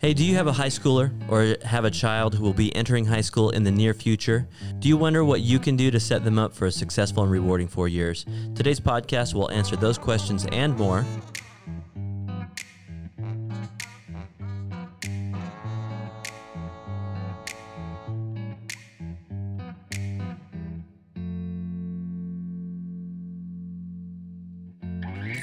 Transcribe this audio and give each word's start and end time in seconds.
Hey, 0.00 0.14
do 0.14 0.24
you 0.24 0.34
have 0.36 0.46
a 0.46 0.52
high 0.52 0.68
schooler 0.68 1.12
or 1.28 1.58
have 1.62 1.84
a 1.84 1.90
child 1.90 2.34
who 2.34 2.42
will 2.42 2.54
be 2.54 2.74
entering 2.74 3.04
high 3.04 3.20
school 3.20 3.50
in 3.50 3.64
the 3.64 3.70
near 3.70 3.92
future? 3.92 4.48
Do 4.78 4.88
you 4.88 4.96
wonder 4.96 5.22
what 5.26 5.42
you 5.42 5.58
can 5.58 5.76
do 5.76 5.90
to 5.90 6.00
set 6.00 6.24
them 6.24 6.38
up 6.38 6.54
for 6.54 6.64
a 6.64 6.72
successful 6.72 7.22
and 7.22 7.30
rewarding 7.30 7.68
four 7.68 7.86
years? 7.86 8.24
Today's 8.54 8.80
podcast 8.80 9.34
will 9.34 9.50
answer 9.50 9.76
those 9.76 9.98
questions 9.98 10.46
and 10.52 10.74
more. 10.78 11.04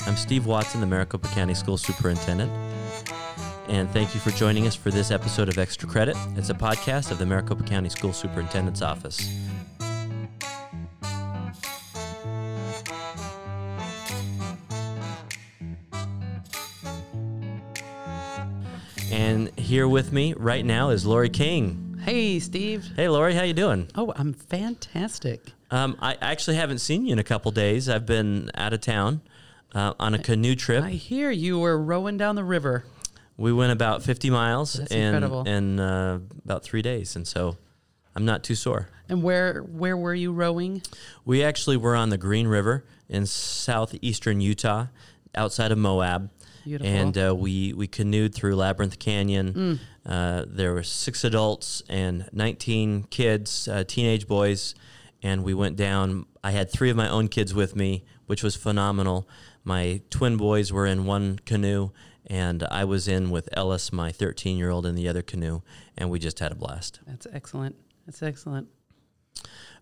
I'm 0.08 0.18
Steve 0.18 0.48
Watson, 0.48 0.82
the 0.82 0.88
Maricopa 0.88 1.28
County 1.28 1.54
School 1.54 1.78
Superintendent. 1.78 2.52
And 3.68 3.89
thank 3.91 4.13
you 4.13 4.21
for 4.21 4.31
joining 4.31 4.65
us 4.65 4.75
for 4.75 4.91
this 4.91 5.11
episode 5.11 5.50
of 5.50 5.57
Extra 5.57 5.89
Credit. 5.89 6.15
It's 6.38 6.50
a 6.50 6.54
podcast 6.54 7.11
of 7.11 7.18
the 7.18 7.25
Maricopa 7.25 7.64
County 7.64 7.89
School 7.89 8.14
Superintendent's 8.14 8.82
Office. 8.82 9.29
And 19.11 19.50
here 19.59 19.87
with 19.89 20.14
me 20.14 20.34
right 20.37 20.65
now 20.65 20.89
is 20.89 21.06
Lori 21.06 21.29
King. 21.29 22.00
Hey, 22.04 22.39
Steve. 22.39 22.89
Hey, 22.95 23.09
Lori, 23.09 23.34
how 23.34 23.43
you 23.43 23.54
doing? 23.54 23.89
Oh, 23.95 24.14
I'm 24.15 24.31
fantastic. 24.31 25.42
Um, 25.71 25.97
I 26.00 26.18
actually 26.21 26.56
haven't 26.56 26.79
seen 26.79 27.06
you 27.06 27.11
in 27.11 27.20
a 27.20 27.23
couple 27.23 27.51
days. 27.51 27.89
I've 27.89 28.06
been 28.06 28.50
out 28.56 28.71
of 28.71 28.79
town 28.79 29.21
uh, 29.75 29.93
on 30.00 30.14
a 30.14 30.20
canoe 30.20 30.56
trip. 30.56 30.86
I 30.86 30.92
hear 30.92 31.31
you 31.31 31.59
were 31.59 31.78
rowing 31.78 32.16
down 32.16 32.36
the 32.36 32.45
river. 32.45 32.86
We 33.38 33.53
went 33.53 33.72
about 33.72 34.03
50 34.03 34.30
miles 34.30 34.73
That's 34.73 34.91
in, 34.91 35.14
incredible. 35.14 35.47
in 35.47 35.80
uh, 35.80 36.19
about 36.44 36.64
three 36.64 36.81
days, 36.81 37.16
and 37.16 37.28
so 37.28 37.58
I'm 38.16 38.25
not 38.25 38.44
too 38.44 38.56
sore. 38.56 38.89
And 39.09 39.22
where 39.22 39.62
where 39.62 39.95
were 39.95 40.16
you 40.16 40.34
rowing? 40.34 40.81
We 41.23 41.44
actually 41.44 41.78
were 41.78 41.95
on 41.95 42.09
the 42.09 42.17
Green 42.17 42.47
River 42.47 42.84
in 43.08 43.25
southeastern 43.25 44.42
Utah, 44.42 44.88
outside 45.36 45.72
of 45.72 45.78
Moab. 45.78 46.31
Beautiful. 46.66 46.94
And 46.94 47.17
uh, 47.17 47.34
we, 47.34 47.72
we 47.72 47.88
canoed 47.88 48.36
through 48.36 48.56
Labyrinth 48.58 49.00
Canyon. 49.00 49.53
Mm. 49.53 49.80
Uh, 50.06 50.45
there 50.47 50.73
were 50.73 50.84
six 50.84 51.23
adults 51.23 51.81
and 51.88 52.28
19 52.34 53.03
kids, 53.03 53.69
uh, 53.69 53.86
teenage 53.86 54.28
boys, 54.28 54.75
and 55.23 55.45
we 55.45 55.53
went 55.53 55.78
down. 55.78 56.25
I 56.44 56.52
had 56.52 56.69
three 56.69 56.90
of 56.90 56.97
my 56.97 57.08
own 57.08 57.30
kids 57.30 57.53
with 57.53 57.75
me, 57.75 58.03
which 58.25 58.44
was 58.44 58.58
phenomenal. 58.58 59.30
My 59.64 60.02
twin 60.09 60.36
boys 60.36 60.73
were 60.73 60.86
in 60.86 61.06
one 61.06 61.40
canoe, 61.45 61.92
and 62.28 62.64
I 62.64 62.86
was 62.86 63.08
in 63.08 63.30
with 63.30 63.50
Ellis, 63.53 63.92
my 63.92 64.11
13 64.11 64.58
year 64.58 64.70
old, 64.70 64.86
in 64.86 64.95
the 64.95 65.08
other 65.08 65.22
canoe, 65.22 65.61
and 65.97 66.09
we 66.09 66.20
just 66.20 66.39
had 66.39 66.52
a 66.52 66.56
blast. 66.56 67.00
That's 67.08 67.28
excellent. 67.31 67.75
That's 68.06 68.22
excellent. 68.22 68.67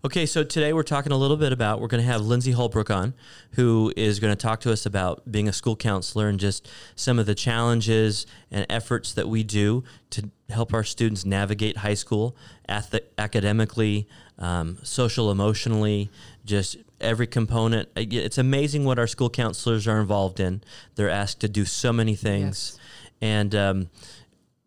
Okay, 0.04 0.26
so 0.26 0.44
today 0.44 0.72
we're 0.72 0.84
talking 0.84 1.10
a 1.10 1.16
little 1.16 1.36
bit 1.36 1.52
about, 1.52 1.80
we're 1.80 1.88
going 1.88 2.02
to 2.02 2.06
have 2.06 2.20
Lindsay 2.20 2.52
Holbrook 2.52 2.90
on, 2.90 3.14
who 3.52 3.92
is 3.96 4.20
going 4.20 4.30
to 4.30 4.40
talk 4.40 4.60
to 4.60 4.70
us 4.70 4.86
about 4.86 5.32
being 5.32 5.48
a 5.48 5.52
school 5.52 5.74
counselor 5.74 6.28
and 6.28 6.38
just 6.38 6.68
some 6.94 7.18
of 7.18 7.26
the 7.26 7.34
challenges 7.34 8.24
and 8.50 8.66
efforts 8.70 9.12
that 9.14 9.28
we 9.28 9.42
do 9.42 9.82
to 10.10 10.30
help 10.48 10.72
our 10.72 10.84
students 10.84 11.24
navigate 11.24 11.78
high 11.78 11.94
school 11.94 12.36
ath- 12.68 12.94
academically, 13.18 14.06
um, 14.38 14.78
social, 14.84 15.30
emotionally, 15.30 16.08
just 16.44 16.76
every 17.00 17.26
component. 17.26 17.88
It's 17.96 18.38
amazing 18.38 18.84
what 18.84 18.98
our 18.98 19.08
school 19.08 19.30
counselors 19.30 19.88
are 19.88 20.00
involved 20.00 20.38
in. 20.38 20.62
They're 20.94 21.10
asked 21.10 21.40
to 21.40 21.48
do 21.48 21.64
so 21.64 21.92
many 21.92 22.14
things. 22.14 22.78
And 23.20 23.54
um, 23.54 23.90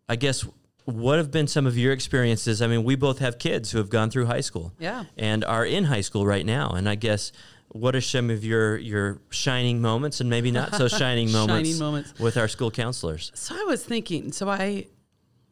I 0.08 0.16
guess 0.16 0.44
what 0.90 1.18
have 1.18 1.30
been 1.30 1.46
some 1.46 1.66
of 1.66 1.76
your 1.78 1.92
experiences? 1.92 2.60
I 2.62 2.66
mean, 2.66 2.84
we 2.84 2.94
both 2.96 3.18
have 3.20 3.38
kids 3.38 3.70
who 3.70 3.78
have 3.78 3.90
gone 3.90 4.10
through 4.10 4.26
high 4.26 4.40
school 4.40 4.72
Yeah. 4.78 5.04
and 5.16 5.44
are 5.44 5.64
in 5.64 5.84
high 5.84 6.00
school 6.02 6.26
right 6.26 6.44
now. 6.46 6.70
And 6.70 6.88
I 6.88 6.94
guess 6.94 7.32
what 7.68 7.94
are 7.94 8.00
some 8.00 8.30
of 8.30 8.44
your 8.44 8.76
your 8.78 9.20
shining 9.30 9.80
moments 9.80 10.20
and 10.20 10.28
maybe 10.28 10.50
not 10.50 10.74
so 10.74 10.88
shining 11.02 11.30
moments, 11.30 11.68
Shining 11.68 11.78
moments. 11.78 12.18
with 12.18 12.36
our 12.36 12.48
school 12.48 12.70
counselors? 12.70 13.30
So 13.34 13.54
I 13.54 13.64
was 13.64 13.84
thinking, 13.84 14.32
so 14.32 14.48
I 14.48 14.86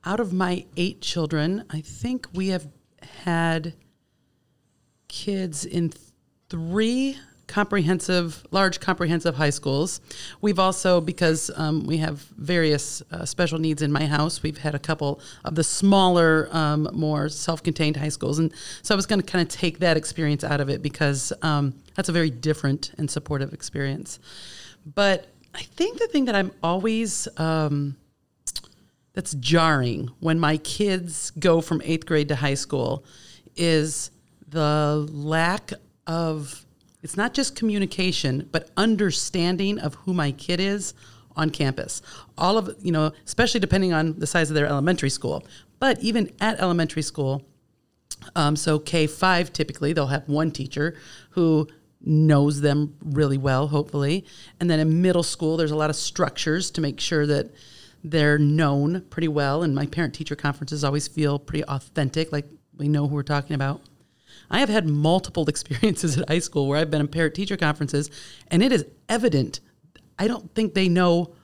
out 0.04 0.21
of 0.21 0.32
my 0.32 0.65
8 0.77 1.00
children, 1.00 1.65
I 1.71 1.81
think 1.81 2.28
we 2.32 2.48
have 2.48 2.66
had 3.25 3.75
kids 5.09 5.65
in 5.65 5.91
th- 5.91 6.03
3 6.50 7.16
comprehensive 7.48 8.47
large 8.50 8.78
comprehensive 8.78 9.34
high 9.34 9.50
schools. 9.50 10.00
We've 10.41 10.59
also 10.59 11.00
because 11.00 11.50
um, 11.56 11.84
we 11.84 11.97
have 11.97 12.20
various 12.36 13.03
uh, 13.10 13.25
special 13.25 13.59
needs 13.59 13.82
in 13.82 13.91
my 13.91 14.06
house 14.06 14.42
we've 14.42 14.59
had 14.59 14.75
a 14.75 14.78
couple 14.78 15.20
of 15.44 15.54
the 15.54 15.64
smaller 15.64 16.48
um, 16.53 16.88
more 16.92 17.28
self-contained 17.28 17.97
high 17.97 18.10
schools. 18.10 18.38
And 18.38 18.53
so 18.82 18.94
i 18.94 18.97
was 18.97 19.06
going 19.06 19.20
to 19.20 19.26
kind 19.26 19.42
of 19.42 19.48
take 19.48 19.81
that 19.81 19.97
experience 19.97 20.44
out 20.44 20.60
of 20.60 20.69
it 20.69 20.82
because 20.82 21.32
um, 21.42 21.75
that's 21.97 22.09
a 22.09 22.12
very 22.12 22.31
different 22.31 22.92
and 22.98 23.10
supportive 23.10 23.53
experience. 23.53 24.20
But 24.94 25.26
i 25.54 25.62
think 25.62 25.98
the 25.98 26.06
thing 26.06 26.26
that 26.26 26.34
i'm 26.34 26.53
always 26.62 27.26
um, 27.38 27.97
that's 29.15 29.34
jarring 29.34 30.10
when 30.20 30.38
my 30.38 30.59
kids 30.59 31.32
go 31.32 31.60
from 31.60 31.80
eighth 31.84 32.06
grade 32.06 32.28
to 32.28 32.36
high 32.36 32.54
school 32.54 33.04
is 33.56 34.10
the 34.47 35.09
lack 35.10 35.72
of 36.06 36.65
it's 37.03 37.16
not 37.16 37.34
just 37.34 37.56
communication 37.56 38.48
but 38.53 38.70
understanding 38.76 39.78
of 39.78 39.94
who 39.94 40.12
my 40.12 40.32
kid 40.32 40.60
is 40.60 40.94
on 41.36 41.50
campus 41.50 42.03
all 42.36 42.59
of 42.59 42.75
you 42.81 42.92
know 42.92 43.12
especially 43.25 43.60
depending 43.60 43.92
on 43.92 44.19
the 44.19 44.26
size 44.26 44.50
of 44.50 44.54
their 44.54 44.66
elementary 44.66 45.10
school 45.10 45.47
but 45.78 45.98
even 46.00 46.31
at 46.41 46.59
elementary 46.60 47.03
school 47.03 47.44
um, 48.34 48.56
so 48.56 48.78
K5 48.81 49.53
typically 49.53 49.92
they'll 49.92 50.09
have 50.09 50.28
one 50.28 50.50
teacher 50.50 50.97
who 51.31 51.69
knows 52.00 52.60
them 52.60 52.97
really 53.03 53.38
well, 53.38 53.69
hopefully. 53.69 54.25
And 54.60 54.70
then 54.70 54.80
in 54.80 55.03
middle 55.03 55.22
school, 55.22 55.56
there's 55.56 55.70
a 55.70 55.76
lot 55.76 55.91
of 55.91 55.97
structures 55.97 56.70
to 56.72 56.80
make 56.80 57.00
sure 57.00 57.26
that 57.26 57.50
they're 58.04 58.38
known 58.38 59.03
pretty 59.10 59.28
well. 59.28 59.62
And 59.62 59.75
my 59.75 59.86
parent 59.86 60.15
teacher 60.15 60.36
conferences 60.36 60.84
always 60.84 61.09
feel 61.09 61.38
pretty 61.38 61.65
authentic, 61.65 62.32
like 62.32 62.47
we 62.76 62.88
know 62.88 63.09
who 63.09 63.15
we're 63.15 63.22
talking 63.22 63.54
about. 63.54 63.82
I 64.50 64.61
have 64.61 64.69
had 64.69 64.89
multiple 64.89 65.44
experiences 65.49 66.19
at 66.19 66.28
high 66.28 66.39
school 66.39 66.69
where 66.69 66.78
I've 66.78 66.91
been 66.91 67.00
in 67.00 67.09
parent 67.09 67.34
teacher 67.34 67.56
conferences, 67.56 68.11
and 68.49 68.62
it 68.62 68.72
is 68.72 68.84
evident. 69.09 69.61
I 70.19 70.28
don't 70.28 70.53
think 70.55 70.75
they 70.75 70.89
know 70.89 71.34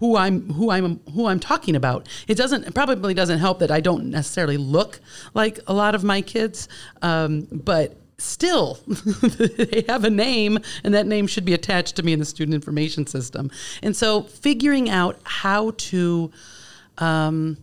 who 0.00 0.16
I'm 0.16 0.50
who 0.52 0.70
I'm 0.70 1.00
who 1.12 1.26
I'm 1.26 1.38
talking 1.38 1.76
about. 1.76 2.08
It 2.26 2.36
doesn't 2.36 2.66
it 2.66 2.74
probably 2.74 3.14
doesn't 3.14 3.38
help 3.38 3.60
that 3.60 3.70
I 3.70 3.80
don't 3.80 4.10
necessarily 4.10 4.56
look 4.56 5.00
like 5.34 5.60
a 5.66 5.74
lot 5.74 5.94
of 5.94 6.02
my 6.02 6.22
kids, 6.22 6.68
um, 7.02 7.46
but 7.52 7.96
still 8.18 8.78
they 8.86 9.84
have 9.88 10.04
a 10.04 10.10
name 10.10 10.58
and 10.84 10.94
that 10.94 11.06
name 11.06 11.26
should 11.26 11.44
be 11.44 11.54
attached 11.54 11.96
to 11.96 12.02
me 12.02 12.12
in 12.12 12.18
the 12.18 12.24
student 12.24 12.54
information 12.54 13.06
system. 13.06 13.50
And 13.82 13.96
so 13.96 14.22
figuring 14.22 14.90
out 14.90 15.18
how 15.24 15.72
to 15.76 16.30
um, 16.98 17.56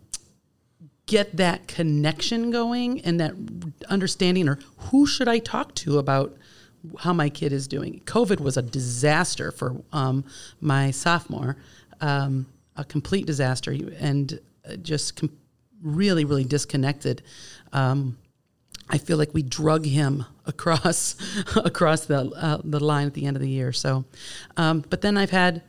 get 1.08 1.38
that 1.38 1.68
connection 1.68 2.52
going 2.52 3.02
and 3.02 3.20
that 3.20 3.34
understanding 3.90 4.48
or 4.48 4.60
who 4.78 5.08
should 5.08 5.28
I 5.28 5.40
talk 5.40 5.74
to 5.76 5.98
about 5.98 6.38
how 7.00 7.14
my 7.14 7.30
kid 7.30 7.52
is 7.52 7.68
doing. 7.68 8.02
COVID 8.06 8.40
was 8.40 8.58
a 8.58 8.62
disaster 8.62 9.52
for 9.52 9.82
um, 9.92 10.24
my 10.62 10.92
sophomore, 10.92 11.58
um, 12.02 12.46
a 12.76 12.84
complete 12.84 13.26
disaster, 13.26 13.76
and 14.00 14.40
uh, 14.70 14.76
just 14.76 15.16
com- 15.16 15.36
really, 15.82 16.26
really 16.26 16.44
disconnected. 16.44 17.24
Um, 17.74 18.18
I 18.90 18.98
feel 18.98 19.18
like 19.18 19.34
we 19.34 19.42
drug 19.42 19.86
him 19.86 20.26
across 20.46 21.16
across 21.58 22.06
the 22.06 22.32
uh, 22.32 22.62
the 22.64 22.80
line 22.80 23.08
at 23.08 23.14
the 23.14 23.26
end 23.26 23.36
of 23.36 23.42
the 23.42 23.50
year. 23.50 23.74
So, 23.74 24.06
um, 24.56 24.84
but 24.90 25.02
then 25.02 25.18
I've 25.18 25.32
had 25.32 25.64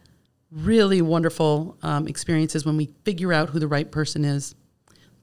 really 0.50 1.02
wonderful 1.02 1.76
um, 1.82 2.06
experiences 2.08 2.64
when 2.64 2.76
we 2.76 2.90
figure 3.04 3.32
out 3.32 3.50
who 3.50 3.58
the 3.58 3.68
right 3.68 3.90
person 3.90 4.24
is. 4.24 4.54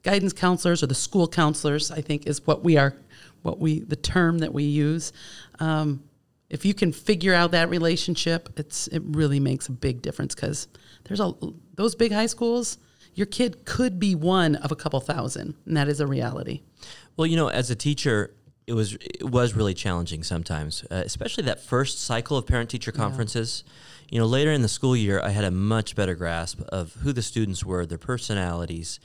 Guidance 0.06 0.32
counselors 0.32 0.84
or 0.84 0.86
the 0.86 0.94
school 0.94 1.26
counselors, 1.26 1.90
I 1.90 2.00
think, 2.00 2.28
is 2.28 2.46
what 2.46 2.62
we 2.62 2.76
are, 2.76 2.94
what 3.42 3.58
we 3.58 3.80
the 3.80 3.96
term 3.96 4.38
that 4.38 4.54
we 4.54 4.62
use. 4.62 5.12
Um, 5.58 6.04
if 6.48 6.64
you 6.64 6.74
can 6.74 6.92
figure 6.92 7.34
out 7.34 7.50
that 7.50 7.68
relationship, 7.70 8.48
it's 8.56 8.86
it 8.86 9.02
really 9.04 9.40
makes 9.40 9.66
a 9.66 9.72
big 9.72 10.02
difference 10.02 10.32
because 10.32 10.68
there's 11.04 11.18
a 11.18 11.32
those 11.74 11.96
big 11.96 12.12
high 12.12 12.26
schools. 12.26 12.78
Your 13.14 13.26
kid 13.26 13.64
could 13.64 13.98
be 13.98 14.14
one 14.14 14.54
of 14.54 14.70
a 14.70 14.76
couple 14.76 15.00
thousand, 15.00 15.56
and 15.66 15.76
that 15.76 15.88
is 15.88 15.98
a 15.98 16.06
reality. 16.06 16.62
Well, 17.16 17.26
you 17.26 17.34
know, 17.34 17.48
as 17.48 17.68
a 17.68 17.74
teacher, 17.74 18.32
it 18.68 18.74
was 18.74 18.94
it 19.00 19.28
was 19.28 19.54
really 19.54 19.74
challenging 19.74 20.22
sometimes, 20.22 20.84
uh, 20.88 21.02
especially 21.04 21.42
that 21.44 21.58
first 21.58 22.00
cycle 22.00 22.36
of 22.36 22.46
parent 22.46 22.70
teacher 22.70 22.92
conferences. 22.92 23.64
You 24.08 24.20
know, 24.20 24.26
later 24.26 24.52
in 24.52 24.62
the 24.62 24.68
school 24.68 24.96
year, 24.96 25.20
I 25.20 25.30
had 25.30 25.44
a 25.44 25.50
much 25.50 25.96
better 25.96 26.14
grasp 26.14 26.60
of 26.68 26.94
who 27.02 27.12
the 27.12 27.22
students 27.22 27.64
were, 27.64 27.86
their 27.86 27.98
personalities, 27.98 29.00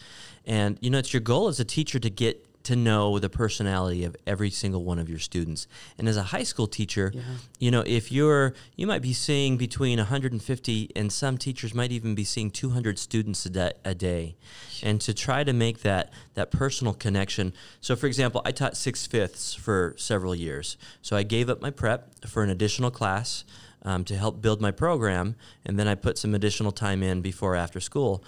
and 0.46 0.78
you 0.82 0.90
know, 0.90 0.98
it's 1.00 1.14
your 1.14 1.22
goal 1.22 1.48
as 1.48 1.60
a 1.60 1.66
teacher 1.66 2.00
to 2.00 2.10
get 2.10 2.46
to 2.64 2.76
know 2.76 3.18
the 3.18 3.28
personality 3.30 4.04
of 4.04 4.16
every 4.28 4.52
single 4.52 4.84
one 4.84 5.00
of 5.00 5.10
your 5.10 5.18
students. 5.18 5.66
And 5.98 6.08
as 6.08 6.16
a 6.16 6.22
high 6.22 6.44
school 6.44 6.68
teacher, 6.68 7.12
Yeah. 7.16 7.22
you 7.60 7.72
know, 7.72 7.84
if 7.88 8.12
you're, 8.12 8.54
you 8.76 8.86
might 8.86 9.02
be 9.02 9.14
seeing 9.14 9.58
between 9.58 9.98
150 9.98 10.92
and 10.96 11.12
some 11.12 11.40
teachers 11.40 11.74
might 11.74 11.92
even 11.92 12.14
be 12.14 12.24
seeing 12.24 12.52
200 12.52 13.00
students 13.00 13.44
a 13.48 13.50
day, 13.50 13.72
a 13.84 13.96
day. 13.96 14.36
And 14.84 15.02
to 15.02 15.12
try 15.12 15.44
to 15.44 15.54
make 15.54 15.82
that, 15.82 16.14
that 16.36 16.52
personal 16.52 16.94
connection. 16.94 17.54
So, 17.80 17.96
for 17.96 18.06
example, 18.06 18.44
I 18.46 18.52
taught 18.52 18.78
six 18.78 19.08
fifths 19.08 19.56
for 19.56 19.96
several 19.98 20.36
years. 20.36 20.78
So 21.02 21.16
I 21.18 21.24
gave 21.24 21.50
up 21.50 21.62
my 21.64 21.72
prep 21.72 22.26
for 22.28 22.44
an 22.44 22.52
additional 22.52 22.92
class 22.92 23.44
um, 23.84 24.04
to 24.06 24.16
help 24.16 24.42
build 24.42 24.62
my 24.62 24.72
program. 24.72 25.36
And 25.66 25.78
then 25.80 25.88
I 25.88 25.96
put 25.96 26.18
some 26.18 26.36
additional 26.36 26.72
time 26.72 27.04
in 27.04 27.22
before 27.22 27.56
after 27.56 27.80
school. 27.80 28.24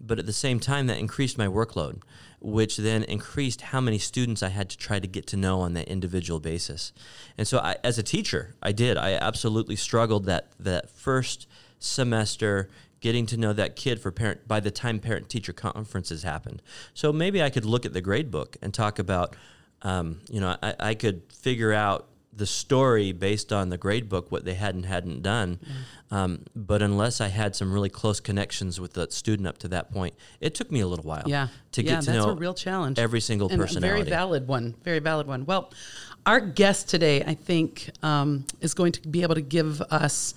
But 0.00 0.18
at 0.18 0.26
the 0.26 0.32
same 0.32 0.60
time, 0.60 0.86
that 0.86 0.98
increased 0.98 1.38
my 1.38 1.48
workload, 1.48 2.02
which 2.40 2.76
then 2.76 3.02
increased 3.02 3.62
how 3.62 3.80
many 3.80 3.98
students 3.98 4.42
I 4.42 4.48
had 4.48 4.70
to 4.70 4.78
try 4.78 5.00
to 5.00 5.08
get 5.08 5.26
to 5.28 5.36
know 5.36 5.60
on 5.60 5.74
that 5.74 5.88
individual 5.88 6.38
basis. 6.38 6.92
And 7.36 7.48
so, 7.48 7.58
I, 7.58 7.76
as 7.82 7.98
a 7.98 8.02
teacher, 8.04 8.54
I 8.62 8.70
did. 8.70 8.96
I 8.96 9.14
absolutely 9.14 9.74
struggled 9.74 10.26
that 10.26 10.52
that 10.60 10.88
first 10.88 11.48
semester 11.80 12.68
getting 13.00 13.26
to 13.26 13.36
know 13.36 13.52
that 13.52 13.76
kid 13.76 14.00
for 14.00 14.10
parent 14.10 14.46
by 14.46 14.60
the 14.60 14.70
time 14.70 14.98
parent 14.98 15.28
teacher 15.28 15.52
conferences 15.52 16.22
happened. 16.22 16.62
So 16.94 17.12
maybe 17.12 17.42
I 17.42 17.50
could 17.50 17.64
look 17.64 17.86
at 17.86 17.92
the 17.92 18.00
grade 18.00 18.30
book 18.30 18.56
and 18.62 18.74
talk 18.74 18.98
about, 18.98 19.36
um, 19.82 20.20
you 20.30 20.40
know, 20.40 20.56
I, 20.62 20.74
I 20.80 20.94
could 20.94 21.22
figure 21.32 21.72
out 21.72 22.08
the 22.38 22.46
story 22.46 23.12
based 23.12 23.52
on 23.52 23.68
the 23.68 23.76
grade 23.78 24.08
book 24.08 24.30
what 24.32 24.44
they 24.44 24.54
hadn't 24.54 24.84
hadn't 24.84 25.22
done 25.22 25.58
um, 26.10 26.44
but 26.56 26.80
unless 26.82 27.20
i 27.20 27.28
had 27.28 27.54
some 27.54 27.72
really 27.72 27.88
close 27.90 28.20
connections 28.20 28.80
with 28.80 28.94
the 28.94 29.10
student 29.10 29.46
up 29.46 29.58
to 29.58 29.68
that 29.68 29.90
point 29.92 30.14
it 30.40 30.54
took 30.54 30.70
me 30.72 30.80
a 30.80 30.86
little 30.86 31.04
while 31.04 31.24
Yeah. 31.26 31.48
to 31.72 31.82
yeah, 31.82 31.90
get 31.92 32.00
to 32.04 32.06
that's 32.12 32.24
know 32.26 32.32
a 32.32 32.34
real 32.36 32.54
challenge. 32.54 32.98
every 32.98 33.20
single 33.20 33.48
and 33.48 33.60
personality 33.60 34.00
A 34.00 34.04
very 34.04 34.08
valid 34.08 34.48
one. 34.48 34.74
Very 34.84 34.98
valid 35.00 35.26
one. 35.26 35.44
Well, 35.44 35.70
our 36.26 36.40
guest 36.40 36.88
today, 36.88 37.22
I 37.24 37.34
think, 37.34 37.90
um, 38.02 38.44
is 38.60 38.74
going 38.74 38.92
to 38.92 39.08
be 39.08 39.22
able 39.22 39.34
to 39.34 39.40
give 39.40 39.80
us. 39.82 40.34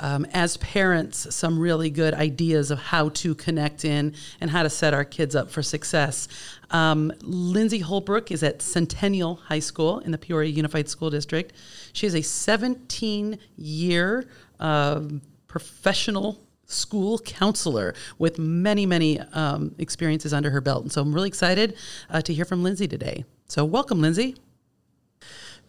Um, 0.00 0.26
as 0.32 0.56
parents, 0.58 1.34
some 1.34 1.58
really 1.58 1.90
good 1.90 2.14
ideas 2.14 2.70
of 2.70 2.78
how 2.78 3.08
to 3.10 3.34
connect 3.34 3.84
in 3.84 4.14
and 4.40 4.50
how 4.50 4.62
to 4.62 4.70
set 4.70 4.94
our 4.94 5.04
kids 5.04 5.34
up 5.34 5.50
for 5.50 5.62
success. 5.62 6.28
Um, 6.70 7.12
Lindsay 7.22 7.80
Holbrook 7.80 8.30
is 8.30 8.42
at 8.42 8.62
Centennial 8.62 9.36
High 9.36 9.58
School 9.58 9.98
in 10.00 10.12
the 10.12 10.18
Peoria 10.18 10.50
Unified 10.50 10.88
School 10.88 11.10
District. 11.10 11.52
She 11.92 12.06
is 12.06 12.14
a 12.14 12.22
17 12.22 13.38
year 13.56 14.28
um 14.60 15.22
professional 15.48 16.38
school 16.66 17.18
counselor 17.20 17.94
with 18.18 18.38
many, 18.38 18.86
many 18.86 19.18
um, 19.32 19.74
experiences 19.78 20.32
under 20.32 20.50
her 20.50 20.60
belt. 20.60 20.82
And 20.82 20.92
so 20.92 21.02
I'm 21.02 21.12
really 21.12 21.28
excited 21.28 21.74
uh, 22.10 22.20
to 22.20 22.32
hear 22.32 22.44
from 22.44 22.62
Lindsay 22.62 22.86
today. 22.86 23.24
So, 23.48 23.64
welcome, 23.64 24.00
Lindsay. 24.00 24.36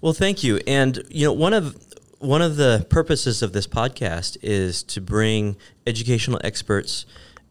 Well, 0.01 0.13
thank 0.13 0.43
you. 0.43 0.59
And 0.67 1.01
you 1.09 1.25
know, 1.25 1.33
one 1.33 1.53
of 1.53 1.88
one 2.19 2.41
of 2.41 2.57
the 2.57 2.85
purposes 2.89 3.41
of 3.41 3.53
this 3.53 3.65
podcast 3.65 4.37
is 4.41 4.83
to 4.83 4.99
bring 4.99 5.55
educational 5.87 6.39
experts 6.43 7.05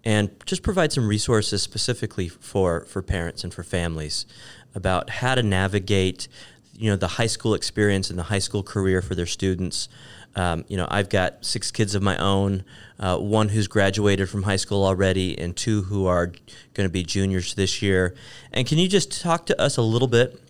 and 0.05 0.31
just 0.45 0.63
provide 0.63 0.93
some 0.93 1.09
resources 1.09 1.63
specifically 1.63 2.29
for 2.29 2.85
for 2.85 3.03
parents 3.03 3.45
and 3.45 3.53
for 3.53 3.63
families 3.63 4.27
about 4.75 5.09
how 5.11 5.35
to 5.35 5.43
navigate 5.43 6.29
you 6.75 6.91
know 6.91 6.97
the 6.97 7.09
high 7.09 7.27
school 7.27 7.55
experience 7.55 8.11
and 8.11 8.19
the 8.19 8.25
high 8.25 8.39
school 8.39 8.63
career 8.63 9.03
for 9.03 9.15
their 9.15 9.27
students. 9.27 9.89
Um, 10.37 10.65
you 10.69 10.77
know, 10.77 10.87
I've 10.89 11.09
got 11.09 11.45
six 11.45 11.73
kids 11.73 11.95
of 11.97 12.03
my 12.03 12.17
own, 12.19 12.63
uh, 13.01 13.17
one 13.17 13.49
who's 13.49 13.67
graduated 13.67 14.29
from 14.29 14.43
high 14.45 14.57
school 14.57 14.85
already, 14.85 15.37
and 15.37 15.57
two 15.57 15.83
who 15.83 16.07
are 16.07 16.27
going 16.75 16.87
to 16.87 16.93
be 16.93 17.03
juniors 17.03 17.55
this 17.55 17.83
year. 17.83 18.15
And 18.53 18.67
can 18.67 18.79
you 18.79 18.87
just 18.87 19.21
talk 19.21 19.47
to 19.47 19.61
us 19.61 19.79
a 19.79 19.83
little 19.83 20.07
bit 20.07 20.41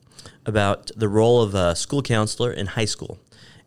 about 0.44 0.91
the 0.97 1.09
role 1.09 1.41
of 1.41 1.55
a 1.55 1.75
school 1.76 2.03
counselor 2.03 2.53
in 2.53 2.67
high 2.67 2.85
school 2.85 3.19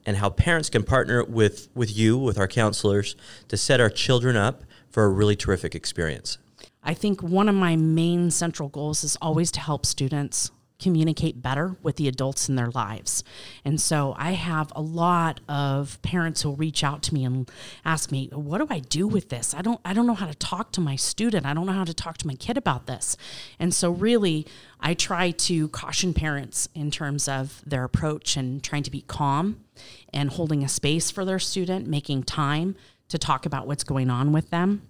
and 0.05 0.17
how 0.17 0.29
parents 0.29 0.69
can 0.69 0.83
partner 0.83 1.23
with, 1.23 1.69
with 1.75 1.95
you, 1.95 2.17
with 2.17 2.37
our 2.37 2.47
counselors, 2.47 3.15
to 3.47 3.57
set 3.57 3.79
our 3.79 3.89
children 3.89 4.35
up 4.35 4.63
for 4.89 5.03
a 5.03 5.09
really 5.09 5.35
terrific 5.35 5.75
experience? 5.75 6.37
I 6.83 6.93
think 6.93 7.21
one 7.21 7.47
of 7.47 7.55
my 7.55 7.75
main 7.75 8.31
central 8.31 8.69
goals 8.69 9.03
is 9.03 9.17
always 9.21 9.51
to 9.51 9.59
help 9.59 9.85
students 9.85 10.51
communicate 10.81 11.41
better 11.41 11.77
with 11.83 11.95
the 11.95 12.07
adults 12.07 12.49
in 12.49 12.55
their 12.55 12.71
lives. 12.71 13.23
And 13.63 13.79
so 13.79 14.15
I 14.17 14.31
have 14.31 14.71
a 14.75 14.81
lot 14.81 15.39
of 15.47 16.01
parents 16.01 16.41
who 16.41 16.53
reach 16.53 16.83
out 16.83 17.03
to 17.03 17.13
me 17.13 17.23
and 17.23 17.49
ask 17.85 18.11
me, 18.11 18.29
"What 18.33 18.57
do 18.57 18.67
I 18.69 18.79
do 18.79 19.07
with 19.07 19.29
this? 19.29 19.53
I 19.53 19.61
don't 19.61 19.79
I 19.85 19.93
don't 19.93 20.07
know 20.07 20.15
how 20.15 20.27
to 20.27 20.35
talk 20.35 20.71
to 20.73 20.81
my 20.81 20.95
student. 20.95 21.45
I 21.45 21.53
don't 21.53 21.65
know 21.65 21.73
how 21.73 21.85
to 21.85 21.93
talk 21.93 22.17
to 22.17 22.27
my 22.27 22.35
kid 22.35 22.57
about 22.57 22.87
this." 22.87 23.15
And 23.59 23.73
so 23.73 23.91
really 23.91 24.45
I 24.79 24.93
try 24.93 25.31
to 25.31 25.67
caution 25.69 26.13
parents 26.13 26.67
in 26.73 26.91
terms 26.91 27.27
of 27.27 27.61
their 27.65 27.83
approach 27.83 28.35
and 28.35 28.63
trying 28.63 28.83
to 28.83 28.91
be 28.91 29.01
calm 29.01 29.63
and 30.11 30.31
holding 30.31 30.63
a 30.63 30.69
space 30.69 31.11
for 31.11 31.23
their 31.23 31.39
student, 31.39 31.87
making 31.87 32.23
time 32.23 32.75
to 33.09 33.17
talk 33.17 33.45
about 33.45 33.67
what's 33.67 33.83
going 33.83 34.09
on 34.09 34.31
with 34.31 34.49
them 34.49 34.81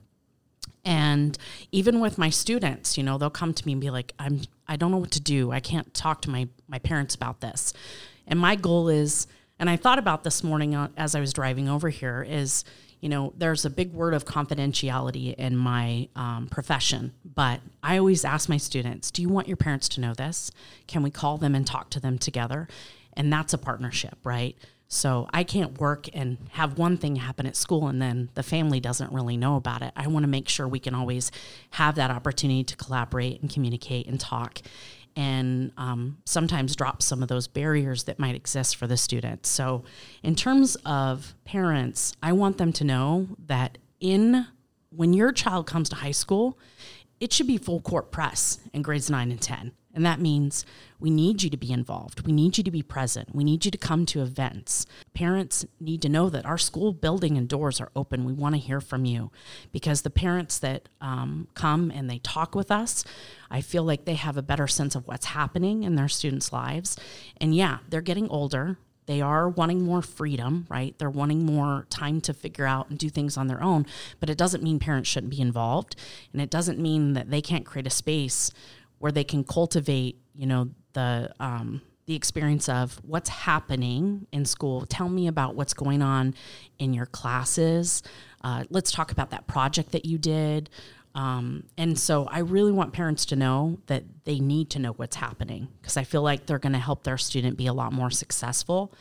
and 0.84 1.38
even 1.72 2.00
with 2.00 2.18
my 2.18 2.30
students 2.30 2.98
you 2.98 3.04
know 3.04 3.18
they'll 3.18 3.30
come 3.30 3.54
to 3.54 3.66
me 3.66 3.74
and 3.74 3.82
be 3.82 3.90
like 3.90 4.14
i'm 4.20 4.42
i 4.72 4.78
don't 4.78 4.90
know 4.90 4.98
what 4.98 5.12
to 5.12 5.20
do. 5.20 5.52
I 5.52 5.60
can't 5.60 5.94
talk 5.94 6.22
to 6.22 6.30
my 6.30 6.48
my 6.68 6.80
parents 6.80 7.14
about 7.14 7.42
this. 7.42 7.74
And 8.26 8.40
my 8.40 8.56
goal 8.56 8.88
is 8.88 9.28
and 9.60 9.70
i 9.70 9.76
thought 9.76 10.00
about 10.00 10.24
this 10.24 10.44
morning 10.44 10.74
uh, 10.74 10.88
as 10.96 11.14
i 11.14 11.20
was 11.20 11.34
driving 11.34 11.68
over 11.68 11.90
here 11.90 12.26
is 12.28 12.64
you 13.02 13.10
know 13.10 13.34
there's 13.38 13.66
a 13.66 13.70
big 13.70 13.92
word 13.94 14.14
of 14.14 14.26
confidentiality 14.26 15.36
in 15.36 15.58
my 15.58 16.08
um, 16.16 16.48
profession 16.50 17.14
but 17.26 17.60
i 17.84 17.98
always 17.98 18.24
ask 18.24 18.48
my 18.48 18.58
students 18.58 19.12
do 19.12 19.22
you 19.22 19.30
want 19.30 19.48
your 19.48 19.58
parents 19.58 19.90
to 19.90 20.02
know 20.02 20.14
this? 20.14 20.52
Can 20.88 21.04
we 21.04 21.12
call 21.12 21.38
them 21.38 21.54
and 21.54 21.68
talk 21.68 21.90
to 21.92 22.00
them 22.00 22.18
together? 22.18 22.68
And 23.14 23.32
that's 23.32 23.54
a 23.54 23.58
partnership 23.58 24.18
right 24.24 24.56
so 24.94 25.26
I 25.34 25.46
can't 25.46 25.80
work 25.80 26.10
and 26.14 26.38
have 26.52 26.78
one 26.78 26.98
thing 26.98 27.16
happen 27.16 27.46
at 27.46 27.56
school 27.56 27.88
and 27.88 28.02
then 28.02 28.30
the 28.34 28.44
family 28.44 28.82
doesn't 28.82 29.14
really 29.14 29.38
know 29.38 29.56
about 29.56 29.82
it. 29.82 29.94
I 29.96 30.08
want 30.08 30.24
to 30.24 30.28
make 30.28 30.50
sure 30.50 30.68
we 30.68 30.82
can 30.82 30.94
always 30.94 31.32
have 31.72 31.96
that 31.96 32.12
opportunity 32.12 32.66
to 32.66 32.76
collaborate 32.76 33.42
and 33.42 33.50
communicate 33.50 34.08
and 34.08 34.20
talk 34.20 34.62
and 35.16 35.72
um, 35.78 36.18
sometimes 36.26 36.76
drop 36.76 37.02
some 37.02 37.24
of 37.24 37.30
those 37.30 37.48
barriers 37.48 38.04
that 38.04 38.20
might 38.20 38.36
exist 38.36 38.76
for 38.76 38.86
the 38.86 38.98
students. 38.98 39.48
So, 39.48 39.86
in 40.24 40.36
terms 40.36 40.76
of 40.86 41.36
parents, 41.46 42.14
I 42.22 42.34
want 42.34 42.58
them 42.58 42.74
to 42.74 42.84
know 42.84 43.28
that 43.48 43.78
in 44.02 44.46
when 44.90 45.14
your 45.14 45.32
child 45.32 45.68
comes 45.68 45.88
to 45.90 45.96
high 45.96 46.12
school, 46.12 46.60
it 47.22 47.32
should 47.32 47.48
be 47.48 47.58
full 47.58 47.80
court 47.80 48.12
press 48.12 48.60
in 48.74 48.82
grades 48.82 49.10
9 49.10 49.32
and 49.32 49.42
10. 49.42 49.72
And 49.94 50.06
that 50.06 50.20
means 50.20 50.66
we 51.00 51.10
need 51.10 51.44
you 51.44 51.50
to 51.50 51.58
be 51.58 51.72
involved. 51.72 52.26
We 52.26 52.32
need 52.32 52.58
you 52.58 52.64
to 52.64 52.72
be 52.72 52.82
present. 52.82 53.36
We 53.36 53.44
need 53.44 53.66
you 53.66 53.72
to 53.72 53.78
come 53.78 54.06
to 54.08 54.22
events. 54.22 54.86
Parents 55.14 55.66
need 55.80 56.02
to 56.04 56.10
know 56.10 56.30
that 56.30 56.46
our 56.46 56.58
school 56.58 56.94
building 56.94 57.38
and 57.38 57.48
doors 57.48 57.82
are 57.82 57.92
open. 57.96 58.24
We 58.24 58.34
want 58.34 58.56
to 58.56 58.62
hear 58.62 58.80
from 58.80 59.06
you 59.06 59.32
because 59.72 60.04
the 60.04 60.10
parents 60.10 60.60
that 60.60 60.90
um, 61.02 61.48
come 61.56 61.92
and 61.92 62.10
they 62.10 62.20
talk 62.20 62.56
with 62.56 62.72
us, 62.72 63.04
I 63.50 63.62
feel 63.62 63.84
like 63.84 64.06
they 64.06 64.16
have 64.16 64.38
a 64.38 64.44
better 64.44 64.68
sense 64.68 64.96
of 64.96 65.08
what's 65.08 65.27
happening 65.27 65.84
in 65.84 65.96
their 65.96 66.08
students' 66.08 66.54
lives. 66.54 66.98
And 67.38 67.54
yeah, 67.56 67.80
they're 67.89 68.01
getting 68.01 68.30
older. 68.30 68.77
They 69.08 69.20
are 69.20 69.50
wanting 69.50 69.84
more 69.84 70.01
freedom, 70.01 70.68
right? 70.70 70.98
They're 70.98 71.10
wanting 71.10 71.44
more 71.46 71.86
time 71.89 72.22
to 72.22 72.34
figure 72.34 72.65
out 72.65 72.89
and 72.89 73.00
do 73.00 73.10
things 73.10 73.36
on 73.36 73.48
their 73.48 73.62
own. 73.62 73.86
But 74.20 74.30
it 74.30 74.38
doesn't 74.38 74.63
mean 74.63 74.80
parents 74.80 75.10
shouldn't 75.10 75.32
be 75.32 75.42
involved. 75.42 75.96
And 76.32 76.42
it 76.42 76.50
doesn't 76.50 76.80
mean 76.80 77.13
that 77.13 77.30
they 77.30 77.42
can't 77.42 77.65
create 77.65 77.88
a 77.88 77.89
space 77.89 78.51
where 79.01 79.12
they 79.12 79.24
can 79.24 79.43
cultivate, 79.43 80.17
you 80.36 80.46
know, 80.46 80.70
the 80.93 81.31
um, 81.39 81.81
the 82.05 82.15
experience 82.15 82.67
of 82.67 83.00
what's 83.03 83.29
happening 83.29 84.27
in 84.31 84.46
school. 84.46 84.86
Tell 84.86 85.10
me 85.10 85.27
about 85.27 85.55
what's 85.55 85.74
going 85.74 86.01
on 86.01 86.34
in 86.79 86.93
your 86.93 87.05
classes. 87.05 88.03
Uh, 88.43 88.63
let's 88.70 88.91
talk 88.91 89.12
about 89.12 89.29
that 89.31 89.48
project 89.48 89.91
that 89.91 90.05
you 90.05 90.17
did. 90.17 90.70
Um, 91.13 91.63
and 91.77 91.98
so 91.98 92.25
I 92.25 92.39
really 92.39 92.72
want 92.72 92.93
parents 92.93 93.25
to 93.27 93.36
know 93.36 93.79
that 93.88 94.03
they 94.24 94.39
need 94.39 94.70
to 94.72 94.79
know 94.79 94.93
what's 94.93 95.15
happening 95.15 95.67
because 95.81 95.98
I 95.98 96.03
feel 96.03 96.22
like 96.22 96.46
they're 96.46 96.60
going 96.60 96.74
to 96.74 96.79
help 96.79 97.03
their 97.03 97.17
student 97.17 97.58
be 97.58 97.67
a 97.67 97.74
lot 97.74 97.91
more 97.93 98.10
successful. 98.10 98.93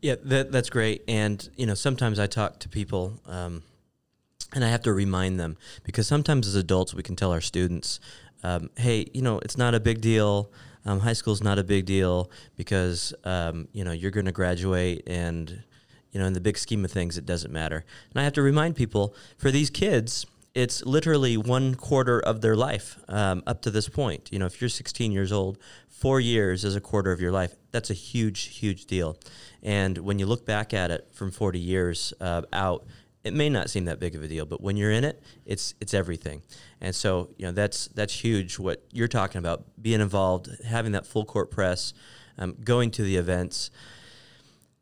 Yeah, 0.00 0.16
that, 0.24 0.52
that's 0.52 0.68
great. 0.68 1.02
And, 1.08 1.48
you 1.56 1.64
know, 1.66 1.74
sometimes 1.74 2.18
I 2.18 2.26
talk 2.26 2.58
to 2.60 2.68
people 2.68 3.20
um, 3.26 3.62
and 4.54 4.64
I 4.64 4.68
have 4.68 4.82
to 4.82 4.92
remind 4.92 5.40
them 5.40 5.56
because 5.84 6.06
sometimes 6.06 6.46
as 6.46 6.54
adults 6.54 6.92
we 6.92 7.02
can 7.02 7.16
tell 7.16 7.32
our 7.32 7.40
students, 7.40 7.98
um, 8.42 8.70
hey, 8.76 9.06
you 9.12 9.22
know, 9.22 9.38
it's 9.40 9.56
not 9.56 9.74
a 9.74 9.80
big 9.80 10.00
deal. 10.00 10.50
Um, 10.84 11.00
high 11.00 11.12
school's 11.12 11.42
not 11.42 11.58
a 11.58 11.64
big 11.64 11.86
deal 11.86 12.30
because, 12.56 13.14
um, 13.24 13.68
you 13.72 13.84
know, 13.84 13.92
you're 13.92 14.10
going 14.10 14.26
to 14.26 14.32
graduate 14.32 15.04
and, 15.06 15.62
you 16.10 16.20
know, 16.20 16.26
in 16.26 16.32
the 16.32 16.40
big 16.40 16.58
scheme 16.58 16.84
of 16.84 16.90
things, 16.90 17.16
it 17.16 17.24
doesn't 17.24 17.52
matter. 17.52 17.84
And 18.10 18.20
I 18.20 18.24
have 18.24 18.32
to 18.34 18.42
remind 18.42 18.74
people 18.74 19.14
for 19.38 19.50
these 19.50 19.70
kids, 19.70 20.26
it's 20.54 20.84
literally 20.84 21.36
one 21.36 21.74
quarter 21.74 22.20
of 22.20 22.40
their 22.40 22.56
life 22.56 22.98
um, 23.08 23.42
up 23.46 23.62
to 23.62 23.70
this 23.70 23.88
point. 23.88 24.28
You 24.32 24.38
know, 24.38 24.46
if 24.46 24.60
you're 24.60 24.68
16 24.68 25.12
years 25.12 25.32
old, 25.32 25.58
four 25.88 26.20
years 26.20 26.64
is 26.64 26.76
a 26.76 26.80
quarter 26.80 27.12
of 27.12 27.20
your 27.20 27.32
life. 27.32 27.54
That's 27.70 27.90
a 27.90 27.94
huge, 27.94 28.58
huge 28.58 28.86
deal. 28.86 29.16
And 29.62 29.98
when 29.98 30.18
you 30.18 30.26
look 30.26 30.44
back 30.44 30.74
at 30.74 30.90
it 30.90 31.06
from 31.12 31.30
40 31.30 31.58
years 31.58 32.12
uh, 32.20 32.42
out, 32.52 32.84
it 33.24 33.34
may 33.34 33.48
not 33.48 33.70
seem 33.70 33.84
that 33.84 34.00
big 34.00 34.14
of 34.14 34.22
a 34.22 34.28
deal, 34.28 34.46
but 34.46 34.60
when 34.60 34.76
you're 34.76 34.90
in 34.90 35.04
it, 35.04 35.22
it's 35.46 35.74
it's 35.80 35.94
everything. 35.94 36.42
And 36.80 36.94
so, 36.94 37.30
you 37.36 37.46
know, 37.46 37.52
that's 37.52 37.88
that's 37.88 38.12
huge. 38.12 38.58
What 38.58 38.84
you're 38.92 39.08
talking 39.08 39.38
about, 39.38 39.64
being 39.80 40.00
involved, 40.00 40.50
having 40.64 40.92
that 40.92 41.06
full 41.06 41.24
court 41.24 41.50
press, 41.50 41.94
um, 42.38 42.56
going 42.64 42.90
to 42.92 43.02
the 43.02 43.16
events. 43.16 43.70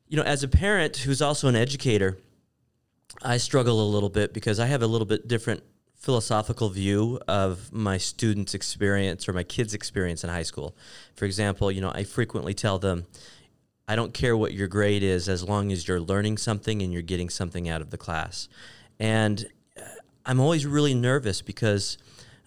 You 0.09 0.17
know, 0.17 0.23
as 0.23 0.43
a 0.43 0.49
parent 0.49 0.97
who's 0.99 1.23
also 1.23 1.49
an 1.49 1.57
educator, 1.57 2.19
I 3.23 3.37
struggle 3.37 3.81
a 3.87 3.89
little 3.89 4.09
bit 4.09 4.33
because 4.33 4.59
I 4.59 4.67
have 4.67 4.83
a 4.83 4.87
little 4.87 5.07
bit 5.07 5.29
different 5.29 5.63
philosophical 5.95 6.71
view 6.71 7.21
of 7.29 7.71
my 7.73 7.99
students' 7.99 8.55
experience 8.55 9.29
or 9.29 9.35
my 9.35 9.43
kids' 9.43 9.75
experience 9.75 10.25
in 10.25 10.31
high 10.31 10.43
school. 10.43 10.75
For 11.15 11.27
example, 11.27 11.71
you 11.71 11.83
know, 11.83 11.93
I 11.95 12.05
frequently 12.05 12.55
tell 12.55 12.79
them, 12.79 13.07
I 13.91 13.97
don't 13.97 14.15
care 14.15 14.37
what 14.37 14.53
your 14.53 14.69
grade 14.69 15.03
is 15.03 15.29
as 15.29 15.43
long 15.43 15.73
as 15.73 15.89
you're 15.89 15.99
learning 15.99 16.39
something 16.39 16.81
and 16.81 16.93
you're 16.93 17.03
getting 17.03 17.29
something 17.29 17.69
out 17.69 17.81
of 17.81 17.91
the 17.91 17.99
class. 17.99 18.49
And 19.01 19.45
uh, 19.77 19.83
I'm 20.25 20.39
always 20.39 20.65
really 20.65 20.95
nervous 20.95 21.43
because 21.43 21.99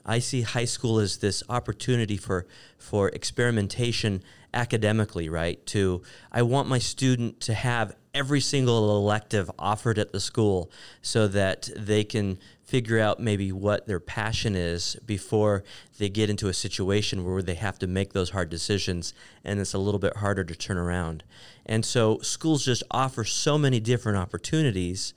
I 0.06 0.20
see 0.20 0.44
high 0.44 0.64
school 0.64 1.00
as 1.00 1.18
this 1.18 1.44
opportunity 1.50 2.16
for 2.16 2.48
for 2.78 3.10
experimentation 3.10 4.24
academically, 4.54 5.30
right? 5.30 5.64
To 5.68 6.02
I 6.32 6.42
want 6.44 6.68
my 6.68 6.80
student 6.80 7.40
to 7.42 7.54
have 7.54 7.96
every 8.14 8.40
single 8.40 8.96
elective 8.96 9.50
offered 9.58 9.98
at 9.98 10.12
the 10.12 10.20
school 10.20 10.72
so 11.02 11.28
that 11.28 11.70
they 11.76 12.04
can 12.04 12.38
figure 12.64 13.00
out 13.00 13.20
maybe 13.20 13.52
what 13.52 13.88
their 13.88 14.00
passion 14.00 14.56
is 14.56 14.96
before 15.06 15.64
they 15.98 16.10
get 16.10 16.30
into 16.30 16.48
a 16.48 16.54
situation 16.54 17.26
where 17.26 17.42
they 17.42 17.56
have 17.56 17.80
to 17.80 17.88
make 17.88 18.14
those 18.14 18.30
hard 18.30 18.50
decisions 18.50 19.14
and 19.44 19.60
it's 19.60 19.74
a 19.74 19.80
little 19.80 20.00
bit 20.00 20.18
harder 20.18 20.44
to 20.44 20.56
turn 20.56 20.78
around. 20.78 21.24
And 21.66 21.84
so 21.84 22.20
schools 22.20 22.64
just 22.64 22.84
offer 22.92 23.24
so 23.24 23.58
many 23.58 23.80
different 23.80 24.18
opportunities 24.18 25.14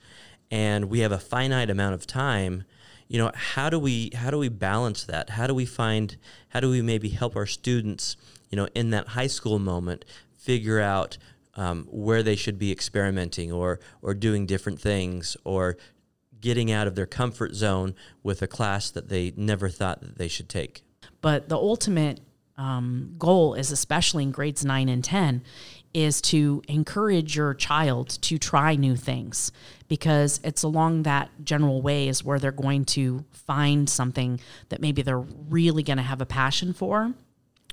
and 0.49 0.85
we 0.85 0.99
have 0.99 1.11
a 1.11 1.19
finite 1.19 1.69
amount 1.69 1.93
of 1.93 2.07
time 2.07 2.63
you 3.07 3.17
know 3.17 3.31
how 3.33 3.69
do 3.69 3.79
we 3.79 4.11
how 4.13 4.29
do 4.29 4.37
we 4.37 4.49
balance 4.49 5.03
that 5.05 5.31
how 5.31 5.47
do 5.47 5.53
we 5.53 5.65
find 5.65 6.17
how 6.49 6.59
do 6.59 6.69
we 6.69 6.81
maybe 6.81 7.09
help 7.09 7.35
our 7.35 7.45
students 7.45 8.17
you 8.49 8.55
know 8.55 8.67
in 8.73 8.89
that 8.91 9.09
high 9.09 9.27
school 9.27 9.59
moment 9.59 10.05
figure 10.37 10.79
out 10.79 11.17
um, 11.55 11.87
where 11.89 12.23
they 12.23 12.35
should 12.35 12.57
be 12.57 12.71
experimenting 12.71 13.51
or 13.51 13.79
or 14.01 14.13
doing 14.13 14.45
different 14.45 14.79
things 14.79 15.35
or 15.43 15.77
getting 16.39 16.71
out 16.71 16.87
of 16.87 16.95
their 16.95 17.05
comfort 17.05 17.53
zone 17.55 17.95
with 18.23 18.41
a 18.41 18.47
class 18.47 18.89
that 18.91 19.09
they 19.09 19.33
never 19.35 19.69
thought 19.69 20.01
that 20.01 20.17
they 20.17 20.27
should 20.27 20.47
take. 20.47 20.83
But 21.19 21.49
the 21.49 21.57
ultimate 21.57 22.21
um, 22.57 23.15
goal 23.17 23.53
is, 23.53 23.71
especially 23.71 24.23
in 24.23 24.31
grades 24.31 24.63
nine 24.63 24.89
and 24.89 25.03
10, 25.03 25.43
is 25.93 26.21
to 26.21 26.61
encourage 26.67 27.35
your 27.35 27.53
child 27.53 28.09
to 28.21 28.37
try 28.37 28.75
new 28.75 28.95
things 28.95 29.51
because 29.87 30.39
it's 30.43 30.63
along 30.63 31.03
that 31.03 31.29
general 31.43 31.81
way 31.81 32.07
is 32.07 32.23
where 32.23 32.39
they're 32.39 32.51
going 32.51 32.85
to 32.85 33.25
find 33.31 33.89
something 33.89 34.39
that 34.69 34.81
maybe 34.81 35.01
they're 35.01 35.19
really 35.19 35.83
going 35.83 35.97
to 35.97 36.03
have 36.03 36.21
a 36.21 36.25
passion 36.25 36.73
for 36.73 37.13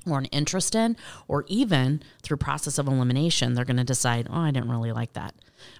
or 0.05 0.19
an 0.19 0.25
interest 0.25 0.75
in, 0.75 0.95
or 1.27 1.45
even 1.47 2.01
through 2.21 2.37
process 2.37 2.77
of 2.77 2.87
elimination, 2.87 3.53
they're 3.53 3.65
going 3.65 3.77
to 3.77 3.83
decide, 3.83 4.27
oh, 4.29 4.39
I 4.41 4.51
didn't 4.51 4.69
really 4.69 4.91
like 4.91 5.13
that. 5.13 5.33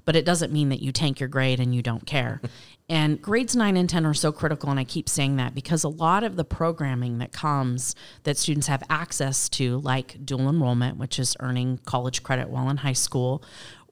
But 0.04 0.16
it 0.16 0.26
doesn't 0.26 0.52
mean 0.52 0.70
that 0.70 0.82
you 0.82 0.92
tank 0.92 1.20
your 1.20 1.30
grade 1.30 1.60
and 1.60 1.76
you 1.76 1.82
don't 1.82 2.06
care. 2.06 2.42
and 2.90 3.22
grades 3.22 3.56
nine 3.56 3.78
and 3.78 3.90
10 3.90 4.06
are 4.06 4.14
so 4.14 4.32
critical. 4.32 4.70
And 4.70 4.80
I 4.80 4.84
keep 4.84 5.10
saying 5.10 5.36
that 5.36 5.54
because 5.54 5.84
a 5.84 5.90
lot 5.90 6.24
of 6.24 6.36
the 6.36 6.46
programming 6.46 7.18
that 7.20 7.32
comes 7.32 7.96
that 8.24 8.38
students 8.38 8.68
have 8.68 8.84
access 8.90 9.50
to, 9.50 9.78
like 9.80 10.26
dual 10.26 10.50
enrollment, 10.50 10.98
which 10.98 11.20
is 11.20 11.36
earning 11.40 11.80
college 11.86 12.24
credit 12.24 12.50
while 12.50 12.70
in 12.70 12.78
high 12.78 12.94
school, 12.94 13.44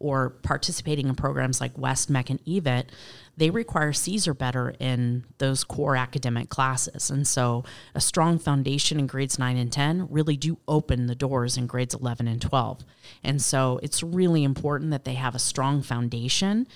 or 0.03 0.31
participating 0.31 1.07
in 1.07 1.15
programs 1.15 1.61
like 1.61 1.77
West-MEC, 1.77 2.29
and 2.29 2.43
EVIT, 2.43 2.89
they 3.37 3.49
require 3.49 3.93
C's 3.93 4.27
or 4.27 4.33
better 4.33 4.75
in 4.79 5.23
those 5.37 5.63
core 5.63 5.95
academic 5.95 6.49
classes. 6.49 7.09
And 7.09 7.25
so 7.25 7.63
a 7.95 8.01
strong 8.01 8.37
foundation 8.37 8.99
in 8.99 9.07
grades 9.07 9.39
9 9.39 9.55
and 9.55 9.71
10 9.71 10.07
really 10.11 10.35
do 10.35 10.59
open 10.67 11.07
the 11.07 11.15
doors 11.15 11.57
in 11.57 11.65
grades 11.65 11.95
11 11.95 12.27
and 12.27 12.41
12. 12.41 12.83
And 13.23 13.41
so 13.41 13.79
it's 13.81 14.03
really 14.03 14.43
important 14.43 14.91
that 14.91 15.05
they 15.05 15.15
have 15.15 15.35
a 15.35 15.39
strong 15.39 15.81
foundation. 15.81 16.67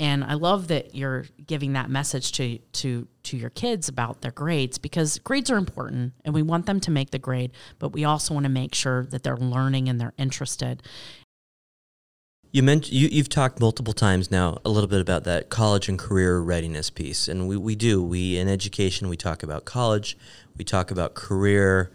And 0.00 0.24
I 0.24 0.32
love 0.32 0.68
that 0.68 0.94
you're 0.94 1.26
giving 1.46 1.74
that 1.74 1.90
message 1.90 2.32
to 2.32 2.58
to 2.72 3.06
to 3.24 3.36
your 3.36 3.50
kids 3.50 3.86
about 3.86 4.22
their 4.22 4.30
grades 4.30 4.78
because 4.78 5.18
grades 5.18 5.50
are 5.50 5.58
important 5.58 6.14
and 6.24 6.34
we 6.34 6.40
want 6.40 6.64
them 6.64 6.80
to 6.80 6.90
make 6.90 7.10
the 7.10 7.18
grade, 7.18 7.52
but 7.78 7.90
we 7.90 8.04
also 8.04 8.32
want 8.32 8.44
to 8.44 8.50
make 8.50 8.74
sure 8.74 9.04
that 9.04 9.22
they're 9.22 9.36
learning 9.36 9.90
and 9.90 10.00
they're 10.00 10.14
interested. 10.16 10.82
You 12.52 12.64
mentioned 12.64 12.94
you, 12.94 13.08
you've 13.08 13.28
talked 13.28 13.60
multiple 13.60 13.92
times 13.92 14.30
now 14.30 14.58
a 14.64 14.70
little 14.70 14.88
bit 14.88 15.00
about 15.00 15.22
that 15.24 15.50
college 15.50 15.88
and 15.88 15.96
career 15.96 16.40
readiness 16.40 16.90
piece, 16.90 17.28
and 17.28 17.46
we, 17.46 17.56
we 17.56 17.76
do. 17.76 18.02
We 18.02 18.36
in 18.36 18.48
education 18.48 19.08
we 19.08 19.16
talk 19.16 19.44
about 19.44 19.64
college, 19.64 20.18
we 20.56 20.64
talk 20.64 20.90
about 20.90 21.14
career, 21.14 21.92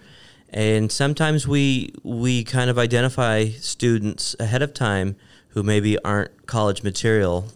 and 0.50 0.90
sometimes 0.90 1.46
we 1.46 1.94
we 2.04 2.46
kind 2.46 2.70
of 2.70 2.78
identify 2.78 3.50
students 3.50 4.34
ahead 4.40 4.62
of 4.62 4.74
time 4.74 5.18
who 5.50 5.62
maybe 5.62 6.00
aren't 6.06 6.48
college 6.48 6.84
material, 6.84 7.48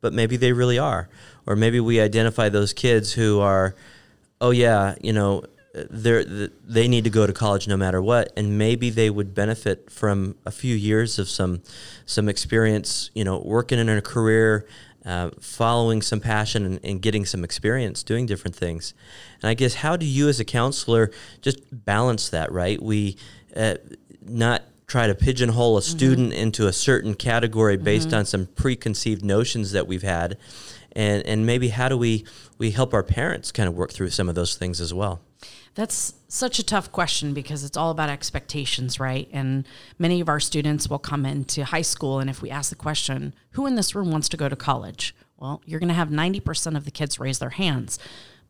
but 0.00 0.12
maybe 0.12 0.36
they 0.36 0.52
really 0.52 0.78
are, 0.78 1.08
or 1.44 1.56
maybe 1.56 1.80
we 1.80 2.00
identify 2.00 2.48
those 2.48 2.72
kids 2.72 3.14
who 3.14 3.40
are, 3.40 3.74
oh 4.40 4.50
yeah, 4.50 4.94
you 5.02 5.12
know, 5.12 5.42
they 5.74 6.48
they 6.64 6.86
need 6.86 7.04
to 7.04 7.10
go 7.10 7.26
to 7.26 7.32
college 7.32 7.66
no 7.66 7.76
matter 7.76 8.02
what, 8.02 8.32
and 8.36 8.58
maybe 8.58 8.90
they 8.90 9.08
would 9.08 9.34
benefit 9.34 9.90
from 9.90 10.36
a 10.44 10.50
few 10.50 10.74
years 10.74 11.18
of 11.18 11.28
some 11.28 11.62
some 12.04 12.28
experience, 12.28 13.10
you 13.14 13.24
know, 13.24 13.38
working 13.38 13.78
in 13.78 13.88
a 13.88 14.02
career, 14.02 14.66
uh, 15.06 15.30
following 15.40 16.02
some 16.02 16.20
passion, 16.20 16.66
and, 16.66 16.80
and, 16.84 17.02
getting 17.02 17.24
some 17.24 17.42
experience 17.42 18.02
doing 18.02 18.26
different 18.26 18.54
things. 18.54 18.92
And 19.40 19.48
I 19.48 19.54
guess 19.54 19.74
how 19.74 19.96
do 19.96 20.04
you, 20.04 20.28
as 20.28 20.40
a 20.40 20.44
counselor, 20.44 21.10
just 21.40 21.60
balance 21.72 22.28
that? 22.28 22.52
Right, 22.52 22.80
we 22.80 23.16
uh, 23.56 23.76
not 24.20 24.62
try 24.86 25.06
to 25.06 25.14
pigeonhole 25.14 25.78
a 25.78 25.80
mm-hmm. 25.80 25.96
student 25.96 26.32
into 26.34 26.66
a 26.66 26.72
certain 26.72 27.14
category 27.14 27.78
based 27.78 28.08
mm-hmm. 28.08 28.18
on 28.18 28.24
some 28.26 28.46
preconceived 28.46 29.24
notions 29.24 29.72
that 29.72 29.86
we've 29.86 30.02
had 30.02 30.36
and 30.94 31.26
and 31.26 31.46
maybe 31.46 31.68
how 31.68 31.88
do 31.88 31.96
we 31.96 32.24
we 32.58 32.70
help 32.70 32.94
our 32.94 33.02
parents 33.02 33.52
kind 33.52 33.68
of 33.68 33.74
work 33.74 33.92
through 33.92 34.10
some 34.10 34.28
of 34.28 34.34
those 34.34 34.54
things 34.56 34.80
as 34.80 34.92
well 34.92 35.20
that's 35.74 36.14
such 36.28 36.58
a 36.58 36.64
tough 36.64 36.92
question 36.92 37.32
because 37.32 37.64
it's 37.64 37.76
all 37.76 37.90
about 37.90 38.10
expectations, 38.10 39.00
right? 39.00 39.28
And 39.32 39.66
many 39.98 40.20
of 40.20 40.28
our 40.28 40.40
students 40.40 40.88
will 40.88 40.98
come 40.98 41.24
into 41.24 41.64
high 41.64 41.82
school, 41.82 42.18
and 42.18 42.28
if 42.28 42.42
we 42.42 42.50
ask 42.50 42.68
the 42.68 42.76
question, 42.76 43.34
who 43.52 43.66
in 43.66 43.74
this 43.74 43.94
room 43.94 44.10
wants 44.10 44.28
to 44.30 44.36
go 44.36 44.50
to 44.50 44.56
college? 44.56 45.14
Well, 45.38 45.62
you're 45.64 45.80
going 45.80 45.88
to 45.88 45.94
have 45.94 46.10
90% 46.10 46.76
of 46.76 46.84
the 46.84 46.90
kids 46.90 47.18
raise 47.18 47.38
their 47.38 47.50
hands 47.50 47.98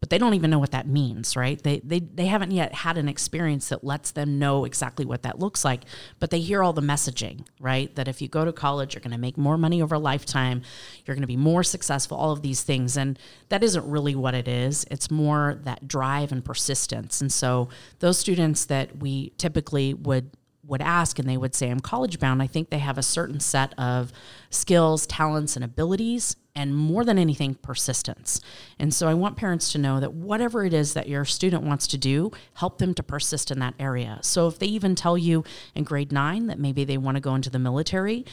but 0.03 0.11
they 0.11 0.19
don't 0.19 0.35
even 0.35 0.51
know 0.51 0.59
what 0.59 0.73
that 0.73 0.89
means, 0.89 1.37
right? 1.37 1.63
They, 1.63 1.79
they, 1.79 2.01
they 2.01 2.27
haven't 2.27 2.51
yet 2.51 2.75
had 2.75 2.99
an 2.99 3.09
experience 3.09 3.69
that 3.69 3.85
lets 3.85 4.11
them 4.11 4.37
know 4.37 4.65
exactly 4.65 5.05
what 5.05 5.23
that 5.23 5.39
looks 5.39 5.65
like, 5.65 5.83
but 6.19 6.31
they 6.31 6.41
hear 6.41 6.61
all 6.61 6.73
the 6.73 6.83
messaging, 6.83 7.47
right? 7.61 7.95
That 7.95 8.09
if 8.09 8.21
you 8.21 8.27
go 8.27 8.45
to 8.45 8.53
college, 8.53 8.95
you're 8.95 9.01
going 9.01 9.13
to 9.13 9.17
make 9.17 9.39
more 9.39 9.57
money 9.57 9.81
over 9.81 9.95
a 9.95 10.01
lifetime, 10.01 10.63
you're 11.07 11.15
going 11.15 11.23
to 11.23 11.29
be 11.29 11.37
more 11.37 11.63
successful, 11.63 12.17
all 12.17 12.33
of 12.33 12.43
these 12.43 12.65
things. 12.65 12.97
And 12.97 13.17
that 13.49 13.63
isn't 13.63 13.89
really 13.89 14.17
what 14.17 14.35
it 14.35 14.49
is. 14.49 14.85
It's 14.91 15.09
more 15.09 15.61
that 15.63 15.87
drive 15.87 16.33
and 16.33 16.45
persistence. 16.45 17.21
And 17.21 17.33
so 17.33 17.69
those 18.01 18.19
students 18.19 18.65
that 18.65 18.99
we 18.99 19.31
typically 19.39 19.95
would 19.95 20.33
would 20.65 20.83
ask 20.83 21.19
and 21.19 21.29
they 21.29 21.37
would 21.37 21.55
say, 21.55 21.71
I'm 21.71 21.81
college 21.81 22.19
bound, 22.19 22.43
I 22.43 22.47
think 22.47 22.71
they 22.71 22.79
have 22.79 22.99
a 22.99 23.03
certain 23.03 23.41
set 23.41 23.77
of 23.79 24.13
skills, 24.51 25.07
talents, 25.07 25.57
and 25.57 25.65
abilities, 25.65 26.37
and 26.55 26.77
more 26.77 27.05
than 27.05 27.19
anything, 27.19 27.55
persistence. 27.55 28.41
And 28.79 28.93
so 28.93 29.09
I 29.09 29.15
want 29.15 29.37
parents 29.37 29.73
to 29.73 29.79
know 29.79 29.99
that 30.01 30.13
whatever 30.13 30.65
it 30.65 30.73
is 30.73 30.95
that 30.95 31.09
your 31.09 31.25
student 31.25 31.65
wants 31.65 31.87
to 31.89 31.99
do, 31.99 32.31
help 32.55 32.79
them 32.79 32.95
to 32.95 33.03
persist 33.03 33.51
in 33.51 33.59
that 33.59 33.75
area. 33.79 34.19
So 34.23 34.47
if 34.47 34.59
they 34.59 34.67
even 34.67 34.95
tell 34.95 35.19
you 35.19 35.45
in 35.75 35.85
grade 35.85 36.13
nine 36.13 36.47
that 36.47 36.59
maybe 36.59 36.85
they 36.85 36.99
want 36.99 37.17
to 37.17 37.21
go 37.21 37.35
into 37.35 37.51
the 37.51 37.59
military, 37.59 38.25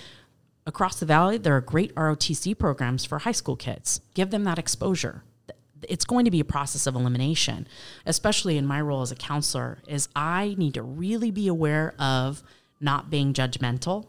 across 0.65 0.99
the 0.99 1.05
valley, 1.05 1.37
there 1.37 1.55
are 1.55 1.61
great 1.61 1.95
ROTC 1.95 2.57
programs 2.57 3.05
for 3.05 3.19
high 3.19 3.31
school 3.31 3.55
kids. 3.55 4.01
Give 4.13 4.29
them 4.29 4.43
that 4.43 4.59
exposure 4.59 5.23
it's 5.87 6.05
going 6.05 6.25
to 6.25 6.31
be 6.31 6.39
a 6.39 6.45
process 6.45 6.87
of 6.87 6.95
elimination, 6.95 7.67
especially 8.05 8.57
in 8.57 8.65
my 8.65 8.81
role 8.81 9.01
as 9.01 9.11
a 9.11 9.15
counselor, 9.15 9.79
is 9.87 10.09
I 10.15 10.55
need 10.57 10.73
to 10.73 10.83
really 10.83 11.31
be 11.31 11.47
aware 11.47 11.93
of 11.99 12.43
not 12.79 13.09
being 13.09 13.33
judgmental. 13.33 14.07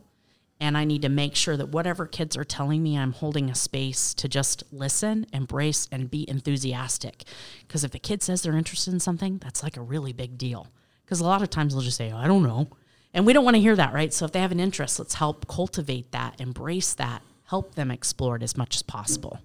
And 0.63 0.77
I 0.77 0.85
need 0.85 1.01
to 1.03 1.09
make 1.09 1.37
sure 1.37 1.57
that 1.57 1.71
whatever 1.71 2.07
kids 2.07 2.37
are 2.37 2.45
telling 2.45 2.83
me, 2.83 2.99
I'm 2.99 3.13
holding 3.13 3.49
a 3.49 3.55
space 3.55 4.13
to 4.15 4.29
just 4.29 4.63
listen, 4.71 5.25
embrace, 5.33 5.89
and 5.91 6.11
be 6.11 6.29
enthusiastic. 6.29 7.25
Because 7.67 7.83
if 7.83 7.93
the 7.93 7.99
kid 7.99 8.23
says 8.23 8.43
they're 8.43 8.55
interested 8.55 8.93
in 8.93 9.01
something, 9.01 9.39
that's 9.39 9.63
like 9.63 9.79
a 9.79 9.83
really 9.83 10.13
big 10.13 10.37
deal. 10.37 10.69
Because 11.03 11.21
a 11.21 11.25
lot 11.25 11.41
of 11.41 11.49
times 11.49 11.73
they'll 11.73 11.83
just 11.83 11.97
say, 11.97 12.13
oh, 12.13 12.19
I 12.19 12.27
don't 12.27 12.43
know. 12.43 12.69
And 13.15 13.25
we 13.25 13.33
don't 13.33 13.45
want 13.45 13.57
to 13.57 13.61
hear 13.61 13.75
that, 13.75 13.95
right? 13.95 14.13
So 14.13 14.27
if 14.27 14.33
they 14.33 14.41
have 14.41 14.53
an 14.53 14.61
interest, 14.61 14.99
let's 14.99 15.15
help 15.15 15.49
cultivate 15.49 16.13
that, 16.13 16.39
embrace 16.41 16.93
that, 16.95 17.23
help 17.47 17.75
them 17.75 17.91
explore 17.91 18.37
it 18.37 18.43
as 18.43 18.57
much 18.57 18.77
as 18.77 18.83
possible. 18.83 19.41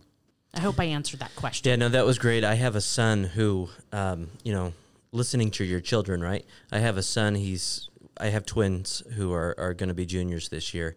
I 0.56 0.60
hope 0.62 0.80
I 0.80 0.86
answered 0.86 1.20
that 1.20 1.36
question. 1.36 1.70
Yeah, 1.70 1.76
no, 1.76 1.90
that 1.90 2.06
was 2.06 2.18
great. 2.18 2.44
I 2.46 2.56
have 2.56 2.76
a 2.76 2.82
son 2.82 3.26
who, 3.26 3.70
um, 3.92 4.30
you 4.44 4.54
know, 4.54 4.74
listening 5.12 5.52
to 5.52 5.66
your 5.66 5.82
children, 5.82 6.22
right? 6.22 6.46
I 6.72 6.80
have 6.80 6.98
a 6.98 7.04
son. 7.04 7.36
He's 7.36 7.90
I 8.18 8.28
have 8.28 8.46
twins 8.46 9.04
who 9.16 9.34
are 9.34 9.54
are 9.58 9.74
going 9.74 9.90
to 9.90 9.94
be 9.94 10.06
juniors 10.06 10.50
this 10.50 10.74
year, 10.74 10.96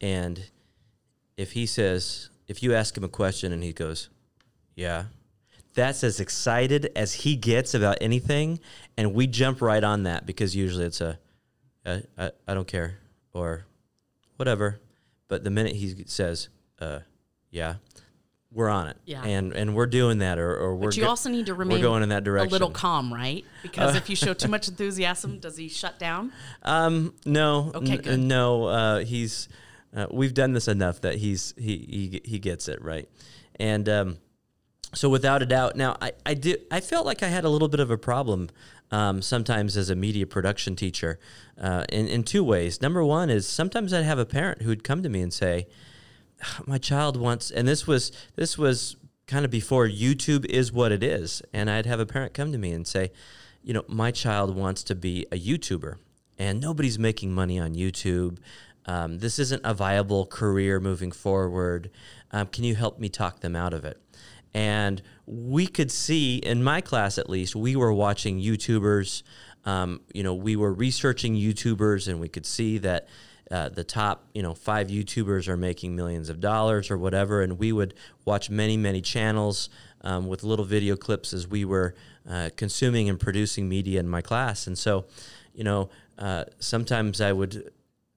and 0.00 0.50
if 1.36 1.52
he 1.52 1.66
says, 1.66 2.30
if 2.48 2.62
you 2.62 2.74
ask 2.74 2.96
him 2.96 3.04
a 3.04 3.08
question 3.08 3.52
and 3.52 3.62
he 3.62 3.72
goes, 3.72 4.08
"Yeah," 4.74 5.04
that's 5.74 6.02
as 6.02 6.18
excited 6.18 6.90
as 6.96 7.12
he 7.14 7.36
gets 7.36 7.74
about 7.74 7.98
anything, 8.00 8.58
and 8.96 9.14
we 9.14 9.28
jump 9.28 9.62
right 9.62 9.84
on 9.84 10.02
that 10.04 10.26
because 10.26 10.56
usually 10.56 10.86
it's 10.86 11.00
a, 11.00 11.18
I, 11.86 12.54
don't 12.54 12.66
care 12.66 12.98
or 13.32 13.66
whatever. 14.36 14.80
But 15.28 15.44
the 15.44 15.50
minute 15.50 15.76
he 15.76 16.04
says, 16.06 16.48
uh, 16.80 17.00
"Yeah," 17.50 17.76
we're 18.52 18.68
on 18.70 18.86
it, 18.88 18.96
Yeah. 19.04 19.22
and 19.22 19.52
and 19.52 19.74
we're 19.74 19.86
doing 19.86 20.18
that, 20.18 20.38
or, 20.38 20.56
or 20.56 20.76
we're 20.76 20.86
But 20.88 20.96
you 20.96 21.02
go- 21.02 21.10
also 21.10 21.28
need 21.28 21.46
to 21.46 21.54
remain 21.54 21.78
we're 21.78 21.82
going 21.82 22.02
in 22.02 22.08
that 22.10 22.24
direction. 22.24 22.48
a 22.48 22.52
little 22.52 22.70
calm, 22.70 23.12
right? 23.12 23.44
Because 23.62 23.96
if 23.96 24.08
you 24.08 24.16
show 24.16 24.32
too 24.34 24.48
much 24.48 24.68
enthusiasm, 24.72 25.38
does 25.40 25.56
he 25.56 25.68
shut 25.68 25.98
down? 25.98 26.32
Um, 26.62 27.14
no, 27.24 27.72
Okay, 27.74 27.92
n- 27.94 28.00
good. 28.00 28.18
no. 28.20 28.64
Uh, 28.64 28.98
he's 29.00 29.48
uh, 29.94 30.06
we've 30.10 30.34
done 30.34 30.52
this 30.52 30.68
enough 30.68 31.00
that 31.02 31.16
he's 31.16 31.54
he 31.58 31.76
he 31.76 32.20
he 32.24 32.38
gets 32.38 32.68
it 32.68 32.80
right, 32.82 33.08
and 33.56 33.88
um, 33.88 34.18
so 34.94 35.08
without 35.10 35.42
a 35.42 35.46
doubt, 35.46 35.76
now 35.76 35.96
I 36.00 36.12
I 36.24 36.34
did 36.34 36.60
I 36.70 36.80
felt 36.80 37.04
like 37.04 37.22
I 37.22 37.28
had 37.28 37.44
a 37.44 37.48
little 37.50 37.68
bit 37.68 37.80
of 37.80 37.90
a 37.90 37.98
problem. 37.98 38.48
Um, 38.92 39.20
sometimes 39.20 39.76
as 39.76 39.90
a 39.90 39.96
media 39.96 40.28
production 40.28 40.76
teacher, 40.76 41.18
uh, 41.60 41.84
in 41.90 42.06
in 42.06 42.22
two 42.22 42.44
ways. 42.44 42.80
Number 42.80 43.04
one 43.04 43.30
is 43.30 43.44
sometimes 43.48 43.92
I'd 43.92 44.04
have 44.04 44.20
a 44.20 44.24
parent 44.24 44.62
who'd 44.62 44.84
come 44.84 45.02
to 45.02 45.08
me 45.08 45.20
and 45.22 45.32
say, 45.34 45.66
my 46.66 46.78
child 46.78 47.16
wants 47.16 47.50
and 47.50 47.66
this 47.66 47.86
was 47.86 48.12
this 48.36 48.56
was 48.56 48.96
kind 49.26 49.44
of 49.44 49.50
before 49.50 49.88
YouTube 49.88 50.44
is 50.46 50.72
what 50.72 50.92
it 50.92 51.02
is. 51.02 51.42
And 51.52 51.68
I'd 51.70 51.86
have 51.86 52.00
a 52.00 52.06
parent 52.06 52.34
come 52.34 52.52
to 52.52 52.58
me 52.58 52.72
and 52.72 52.86
say 52.86 53.12
you 53.62 53.72
know 53.72 53.84
my 53.88 54.10
child 54.10 54.54
wants 54.56 54.82
to 54.84 54.94
be 54.94 55.26
a 55.32 55.38
YouTuber 55.38 55.96
and 56.38 56.60
nobody's 56.60 56.98
making 56.98 57.32
money 57.32 57.58
on 57.58 57.74
YouTube. 57.74 58.38
Um, 58.86 59.18
this 59.18 59.38
isn't 59.38 59.62
a 59.64 59.74
viable 59.74 60.26
career 60.26 60.78
moving 60.78 61.10
forward. 61.10 61.90
Um, 62.30 62.46
can 62.46 62.62
you 62.62 62.76
help 62.76 63.00
me 63.00 63.08
talk 63.08 63.40
them 63.40 63.56
out 63.56 63.74
of 63.74 63.84
it? 63.84 64.00
And 64.54 65.02
we 65.26 65.66
could 65.66 65.90
see 65.90 66.36
in 66.36 66.62
my 66.62 66.80
class 66.80 67.18
at 67.18 67.28
least 67.28 67.56
we 67.56 67.76
were 67.76 67.92
watching 67.92 68.40
YouTubers. 68.40 69.22
Um, 69.64 70.02
you 70.14 70.22
know 70.22 70.34
we 70.34 70.54
were 70.54 70.72
researching 70.72 71.34
YouTubers 71.34 72.06
and 72.06 72.20
we 72.20 72.28
could 72.28 72.46
see 72.46 72.78
that 72.78 73.08
uh, 73.50 73.68
the 73.68 73.84
top 73.84 74.24
you 74.34 74.42
know 74.42 74.54
five 74.54 74.88
YouTubers 74.88 75.48
are 75.48 75.56
making 75.56 75.94
millions 75.94 76.28
of 76.28 76.40
dollars 76.40 76.90
or 76.90 76.98
whatever, 76.98 77.42
and 77.42 77.58
we 77.58 77.72
would 77.72 77.94
watch 78.24 78.50
many 78.50 78.76
many 78.76 79.00
channels 79.00 79.68
um, 80.02 80.26
with 80.26 80.42
little 80.42 80.64
video 80.64 80.96
clips 80.96 81.32
as 81.32 81.46
we 81.46 81.64
were 81.64 81.94
uh, 82.28 82.50
consuming 82.56 83.08
and 83.08 83.20
producing 83.20 83.68
media 83.68 84.00
in 84.00 84.08
my 84.08 84.20
class, 84.20 84.66
and 84.66 84.76
so 84.76 85.06
you 85.54 85.64
know 85.64 85.88
uh, 86.18 86.44
sometimes 86.58 87.20
I 87.20 87.32
would. 87.32 87.72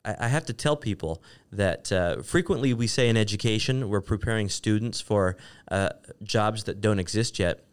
I 0.05 0.15
I 0.19 0.27
have 0.29 0.45
to 0.45 0.53
tell 0.53 0.75
people 0.75 1.21
that 1.51 1.91
uh, 1.91 2.21
frequently 2.21 2.73
we 2.73 2.87
say 2.87 3.09
in 3.09 3.17
education 3.17 3.89
we're 3.89 4.01
preparing 4.01 4.49
students 4.49 5.01
for 5.01 5.37
uh, 5.69 5.89
jobs 6.23 6.63
that 6.63 6.81
don't 6.81 6.99
exist 6.99 7.37
yet. 7.37 7.65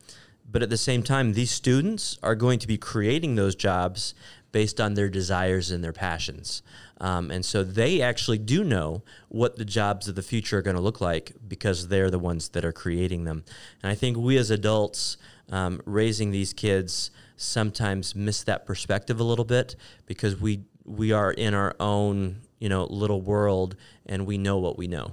But 0.48 0.62
at 0.62 0.70
the 0.70 0.76
same 0.76 1.02
time, 1.02 1.32
these 1.32 1.50
students 1.50 2.18
are 2.22 2.36
going 2.36 2.60
to 2.60 2.68
be 2.68 2.78
creating 2.78 3.34
those 3.34 3.56
jobs 3.56 4.14
based 4.56 4.80
on 4.80 4.94
their 4.94 5.10
desires 5.10 5.70
and 5.70 5.84
their 5.84 5.92
passions. 5.92 6.62
Um, 6.98 7.30
and 7.30 7.44
so 7.44 7.62
they 7.62 8.00
actually 8.00 8.38
do 8.38 8.64
know 8.64 9.02
what 9.28 9.56
the 9.56 9.66
jobs 9.66 10.08
of 10.08 10.14
the 10.14 10.22
future 10.22 10.56
are 10.56 10.62
going 10.62 10.76
to 10.76 10.82
look 10.82 10.98
like 10.98 11.34
because 11.46 11.88
they're 11.88 12.10
the 12.10 12.18
ones 12.18 12.48
that 12.48 12.64
are 12.64 12.72
creating 12.72 13.24
them. 13.24 13.44
And 13.82 13.92
I 13.92 13.94
think 13.94 14.16
we 14.16 14.38
as 14.38 14.50
adults 14.50 15.18
um, 15.50 15.82
raising 15.84 16.30
these 16.30 16.54
kids 16.54 17.10
sometimes 17.36 18.14
miss 18.14 18.44
that 18.44 18.64
perspective 18.64 19.20
a 19.20 19.24
little 19.24 19.44
bit 19.44 19.76
because 20.06 20.40
we 20.40 20.62
we 20.86 21.12
are 21.12 21.32
in 21.32 21.52
our 21.52 21.76
own 21.78 22.36
you 22.58 22.70
know 22.70 22.84
little 22.84 23.20
world 23.20 23.76
and 24.06 24.24
we 24.24 24.38
know 24.38 24.56
what 24.56 24.78
we 24.78 24.86
know. 24.88 25.12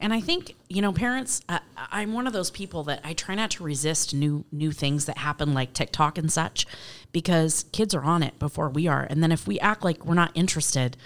And 0.00 0.12
I 0.12 0.20
think 0.20 0.54
you 0.72 0.80
know, 0.80 0.92
parents. 0.92 1.42
Uh, 1.48 1.58
I'm 1.76 2.14
one 2.14 2.26
of 2.26 2.32
those 2.32 2.50
people 2.50 2.82
that 2.84 3.00
I 3.04 3.12
try 3.12 3.34
not 3.34 3.50
to 3.52 3.64
resist 3.64 4.14
new 4.14 4.44
new 4.50 4.72
things 4.72 5.04
that 5.04 5.18
happen, 5.18 5.52
like 5.52 5.74
TikTok 5.74 6.16
and 6.16 6.32
such, 6.32 6.66
because 7.12 7.66
kids 7.72 7.94
are 7.94 8.02
on 8.02 8.22
it 8.22 8.38
before 8.38 8.70
we 8.70 8.88
are. 8.88 9.06
And 9.08 9.22
then 9.22 9.30
if 9.30 9.46
we 9.46 9.60
act 9.60 9.84
like 9.84 10.04
we're 10.04 10.14
not 10.14 10.32
interested, 10.34 10.96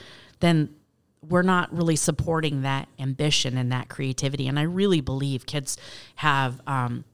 then 0.41 0.75
we're 1.29 1.43
not 1.43 1.75
really 1.77 1.97
supporting 1.97 2.63
that 2.63 2.89
ambition 2.99 3.59
and 3.59 3.73
that 3.73 3.89
creativity. 3.89 4.47
And 4.47 4.59
I 4.59 4.63
really 4.63 5.01
believe 5.01 5.47
kids 5.47 5.77
have. 6.17 6.61
Um, 6.67 7.05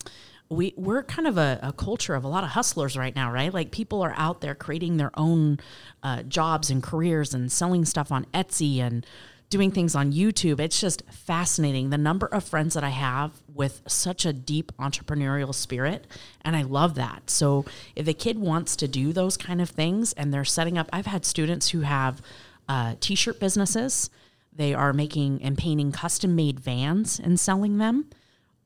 we 0.51 0.75
we're 0.77 1.03
kind 1.03 1.27
of 1.27 1.39
a, 1.39 1.59
a 1.63 1.73
culture 1.73 2.15
of 2.15 2.25
a 2.25 2.29
lot 2.29 2.45
of 2.45 2.51
hustlers 2.51 2.99
right 2.99 3.17
now, 3.17 3.33
right? 3.33 3.55
Like 3.55 3.71
people 3.71 4.03
are 4.03 4.13
out 4.19 4.43
there 4.43 4.55
creating 4.55 4.99
their 4.99 5.11
own 5.15 5.59
uh, 6.03 6.23
jobs 6.25 6.69
and 6.69 6.83
careers 6.83 7.33
and 7.33 7.51
selling 7.51 7.87
stuff 7.87 8.13
on 8.13 8.27
Etsy 8.35 8.81
and 8.81 9.07
doing 9.53 9.71
things 9.71 9.95
on 9.95 10.13
YouTube. 10.13 10.59
It's 10.59 10.81
just 10.81 11.03
fascinating 11.11 11.91
the 11.91 11.99
number 11.99 12.27
of 12.27 12.43
friends 12.43 12.73
that 12.73 12.83
I 12.83 12.89
have 12.89 13.43
with 13.55 13.83
such 13.87 14.25
a 14.25 14.33
deep 14.33 14.73
entrepreneurial 14.79 15.55
spirit. 15.55 16.07
And 16.41 16.57
I 16.57 16.63
love 16.63 16.95
that. 16.95 17.29
So 17.29 17.67
if 17.95 18.09
a 18.09 18.15
kid 18.15 18.39
wants 18.39 18.75
to 18.77 18.89
do 18.89 19.13
those 19.13 19.37
kind 19.37 19.61
of 19.61 19.69
things 19.69 20.15
and 20.15 20.33
they're 20.33 20.45
setting 20.45 20.79
up, 20.79 20.89
I've 20.93 21.07
had 21.07 21.27
students 21.27 21.69
who 21.69 21.83
have 21.83 22.23
uh, 22.67 22.95
t 22.99 23.15
shirt 23.15 23.39
businesses, 23.39 24.09
they 24.55 24.73
are 24.73 24.95
making 24.95 25.43
and 25.43 25.57
painting 25.59 25.93
custom 25.93 26.35
made 26.35 26.59
vans 26.59 27.21
and 27.21 27.39
selling 27.39 27.77
them. 27.77 28.07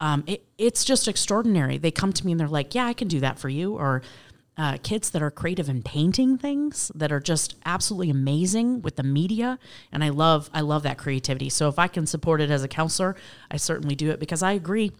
Um, 0.00 0.22
it, 0.28 0.44
it's 0.56 0.84
just 0.84 1.08
extraordinary. 1.08 1.78
They 1.78 1.90
come 1.90 2.12
to 2.12 2.24
me 2.24 2.32
and 2.32 2.40
they're 2.40 2.46
like, 2.46 2.74
Yeah, 2.76 2.86
I 2.86 2.92
can 2.92 3.08
do 3.08 3.18
that 3.20 3.40
for 3.40 3.48
you. 3.48 3.74
Or 3.74 4.02
uh, 4.56 4.78
kids 4.82 5.10
that 5.10 5.22
are 5.22 5.30
creative 5.30 5.68
in 5.68 5.82
painting 5.82 6.38
things 6.38 6.90
that 6.94 7.12
are 7.12 7.20
just 7.20 7.56
absolutely 7.64 8.10
amazing 8.10 8.80
with 8.82 8.96
the 8.96 9.02
media. 9.02 9.58
And 9.92 10.02
i 10.02 10.08
love 10.08 10.50
i 10.52 10.60
love 10.60 10.82
that 10.84 10.98
creativity. 10.98 11.48
So 11.50 11.68
if 11.68 11.78
i 11.78 11.88
can 11.88 12.06
support 12.06 12.40
it 12.40 12.50
as 12.50 12.62
a 12.62 12.68
counselor 12.68 13.16
i 13.50 13.56
certainly 13.56 13.94
do 13.94 14.10
it 14.10 14.20
because 14.20 14.42
i 14.42 14.52
agree 14.52 14.92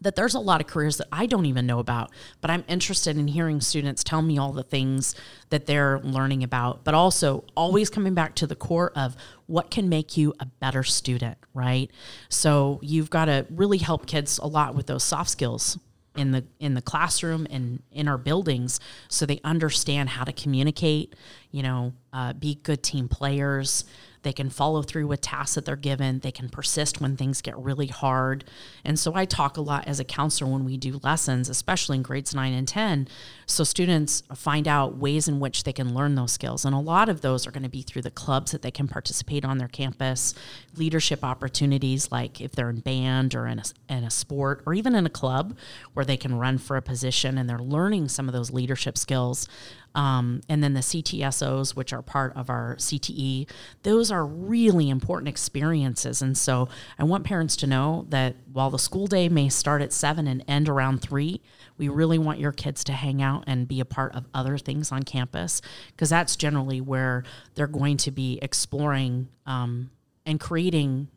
that 0.00 0.16
there's 0.16 0.34
a 0.34 0.40
lot 0.40 0.60
of 0.60 0.66
careers 0.66 0.96
that 0.96 1.08
I 1.12 1.26
don't 1.26 1.46
even 1.46 1.66
know 1.66 1.78
about, 1.78 2.10
but 2.40 2.50
I'm 2.50 2.64
interested 2.68 3.18
in 3.18 3.28
hearing 3.28 3.60
students 3.60 4.02
tell 4.02 4.22
me 4.22 4.38
all 4.38 4.52
the 4.52 4.62
things 4.62 5.14
that 5.50 5.66
they're 5.66 6.00
learning 6.00 6.42
about, 6.42 6.84
but 6.84 6.94
also 6.94 7.44
always 7.54 7.90
coming 7.90 8.14
back 8.14 8.34
to 8.36 8.46
the 8.46 8.56
core 8.56 8.92
of 8.96 9.16
what 9.46 9.70
can 9.70 9.88
make 9.88 10.16
you 10.16 10.32
a 10.40 10.46
better 10.46 10.82
student, 10.82 11.36
right? 11.52 11.90
So 12.28 12.80
you've 12.82 13.10
got 13.10 13.26
to 13.26 13.46
really 13.50 13.78
help 13.78 14.06
kids 14.06 14.38
a 14.38 14.46
lot 14.46 14.74
with 14.74 14.86
those 14.86 15.04
soft 15.04 15.30
skills 15.30 15.78
in 16.16 16.32
the 16.32 16.44
in 16.58 16.74
the 16.74 16.82
classroom 16.82 17.46
and 17.50 17.82
in 17.92 18.08
our 18.08 18.18
buildings 18.18 18.80
so 19.08 19.24
they 19.24 19.40
understand 19.44 20.08
how 20.08 20.24
to 20.24 20.32
communicate 20.32 21.14
you 21.50 21.62
know 21.62 21.92
uh, 22.12 22.32
be 22.32 22.56
good 22.56 22.82
team 22.82 23.08
players 23.08 23.84
they 24.22 24.32
can 24.32 24.50
follow 24.50 24.82
through 24.82 25.06
with 25.06 25.20
tasks 25.20 25.54
that 25.54 25.64
they're 25.64 25.76
given. 25.76 26.20
They 26.20 26.32
can 26.32 26.48
persist 26.48 27.00
when 27.00 27.16
things 27.16 27.40
get 27.40 27.56
really 27.58 27.86
hard. 27.86 28.44
And 28.84 28.98
so 28.98 29.14
i 29.14 29.24
talk 29.24 29.56
a 29.56 29.60
lot 29.60 29.86
as 29.86 30.00
a 30.00 30.04
counselor 30.04 30.50
when 30.50 30.64
we 30.64 30.76
do 30.76 31.00
lessons 31.02 31.48
especially 31.48 31.96
in 31.96 32.02
grades 32.02 32.34
9 32.34 32.52
and 32.52 32.66
10 32.66 33.08
so 33.46 33.64
students 33.64 34.22
find 34.34 34.68
out 34.68 34.96
ways 34.96 35.26
in 35.26 35.40
which 35.40 35.64
they 35.64 35.72
can 35.72 35.92
learn 35.94 36.14
those 36.14 36.32
skills. 36.32 36.64
And 36.64 36.74
a 36.74 36.78
lot 36.78 37.08
of 37.08 37.20
those 37.20 37.46
are 37.46 37.50
going 37.50 37.64
to 37.64 37.68
be 37.68 37.82
through 37.82 38.02
the 38.02 38.10
clubs 38.10 38.52
that 38.52 38.62
they 38.62 38.70
can 38.70 38.86
participate 38.86 39.44
on 39.44 39.58
their 39.58 39.68
campus 39.68 40.34
leadership 40.76 41.24
opportunities 41.24 42.12
like 42.12 42.40
if 42.40 42.52
they're 42.52 42.70
in 42.70 42.80
band 42.80 43.34
or 43.34 43.46
in 43.46 43.58
a, 43.58 43.64
in 43.88 44.04
a 44.04 44.10
sport 44.10 44.62
or 44.66 44.74
even 44.74 44.94
in 44.94 45.04
a 45.04 45.10
club 45.10 45.56
where 45.94 46.04
they 46.04 46.16
can 46.16 46.38
run 46.38 46.58
for 46.58 46.76
a 46.76 46.82
position 46.82 47.38
and 47.38 47.50
they're 47.50 47.58
learning 47.58 48.08
some 48.08 48.28
of 48.28 48.32
those 48.32 48.52
leadership 48.52 48.96
skills 48.96 49.48
um, 49.94 50.40
and 50.48 50.62
then 50.62 50.74
the 50.74 50.80
CTSOs, 50.80 51.74
which 51.74 51.92
are 51.92 52.02
part 52.02 52.34
of 52.36 52.48
our 52.48 52.76
CTE, 52.76 53.48
those 53.82 54.10
are 54.10 54.24
really 54.24 54.88
important 54.88 55.28
experiences. 55.28 56.22
And 56.22 56.38
so 56.38 56.68
I 56.98 57.04
want 57.04 57.24
parents 57.24 57.56
to 57.56 57.66
know 57.66 58.06
that 58.10 58.36
while 58.52 58.70
the 58.70 58.78
school 58.78 59.06
day 59.06 59.28
may 59.28 59.48
start 59.48 59.82
at 59.82 59.92
seven 59.92 60.26
and 60.26 60.44
end 60.46 60.68
around 60.68 61.02
three, 61.02 61.40
we 61.76 61.88
really 61.88 62.18
want 62.18 62.38
your 62.38 62.52
kids 62.52 62.84
to 62.84 62.92
hang 62.92 63.22
out 63.22 63.44
and 63.46 63.66
be 63.66 63.80
a 63.80 63.84
part 63.84 64.14
of 64.14 64.26
other 64.32 64.58
things 64.58 64.92
on 64.92 65.02
campus 65.02 65.60
because 65.88 66.10
that's 66.10 66.36
generally 66.36 66.80
where 66.80 67.24
they're 67.54 67.66
going 67.66 67.96
to 67.96 68.10
be 68.10 68.38
exploring 68.42 69.28
um, 69.46 69.90
and 70.24 70.38
creating 70.38 71.08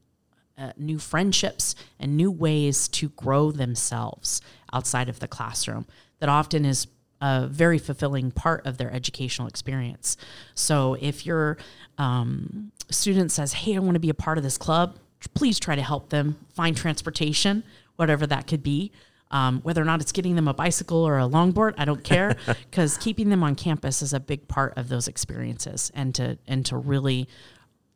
uh, 0.57 0.71
new 0.77 0.97
friendships 0.97 1.75
and 1.99 2.15
new 2.15 2.31
ways 2.31 2.87
to 2.87 3.09
grow 3.09 3.51
themselves 3.51 4.41
outside 4.71 5.09
of 5.09 5.19
the 5.19 5.27
classroom 5.27 5.85
that 6.19 6.29
often 6.29 6.63
is 6.63 6.87
a 7.23 7.47
very 7.47 7.79
fulfilling 7.79 8.31
part 8.31 8.65
of 8.67 8.77
their 8.77 8.91
educational 8.91 9.47
experience. 9.47 10.17
So 10.55 10.97
if 10.99 11.25
your 11.25 11.57
um, 11.97 12.73
student 12.89 13.31
says, 13.31 13.53
Hey, 13.53 13.77
I 13.77 13.79
want 13.79 13.95
to 13.95 13.99
be 14.01 14.09
a 14.09 14.13
part 14.13 14.37
of 14.37 14.43
this 14.43 14.57
club, 14.57 14.97
please 15.33 15.57
try 15.57 15.73
to 15.75 15.81
help 15.81 16.09
them 16.09 16.37
find 16.53 16.75
transportation, 16.75 17.63
whatever 17.95 18.27
that 18.27 18.45
could 18.45 18.61
be. 18.61 18.91
Um, 19.31 19.61
whether 19.61 19.81
or 19.81 19.85
not 19.85 20.01
it's 20.01 20.11
getting 20.11 20.35
them 20.35 20.49
a 20.49 20.53
bicycle 20.53 20.97
or 20.97 21.17
a 21.17 21.23
longboard, 21.23 21.73
I 21.77 21.85
don't 21.85 22.03
care, 22.03 22.35
because 22.69 22.97
keeping 22.97 23.29
them 23.29 23.41
on 23.41 23.55
campus 23.55 24.01
is 24.01 24.13
a 24.13 24.19
big 24.19 24.47
part 24.47 24.77
of 24.77 24.89
those 24.89 25.07
experiences, 25.07 25.91
and 25.95 26.13
to 26.15 26.37
and 26.45 26.63
to 26.67 26.77
really 26.77 27.27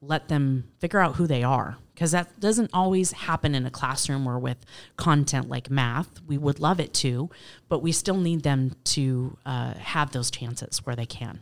let 0.02 0.28
them 0.28 0.70
figure 0.80 1.00
out 1.00 1.16
who 1.16 1.26
they 1.28 1.44
are 1.44 1.78
because 1.94 2.12
that 2.12 2.40
doesn't 2.40 2.70
always 2.74 3.12
happen 3.12 3.56
in 3.56 3.66
a 3.66 3.72
classroom 3.72 4.28
or 4.28 4.38
with 4.38 4.58
content 4.96 5.50
like 5.50 5.70
math 5.70 6.22
we 6.28 6.38
would 6.38 6.60
love 6.60 6.80
it 6.80 6.94
to 6.94 7.30
but 7.68 7.80
we 7.82 7.92
still 7.92 8.18
need 8.18 8.44
them 8.44 8.76
to 8.84 9.36
uh, 9.46 9.74
have 9.74 10.12
those 10.12 10.30
chances 10.30 10.86
where 10.86 10.96
they 10.96 11.06
can 11.06 11.40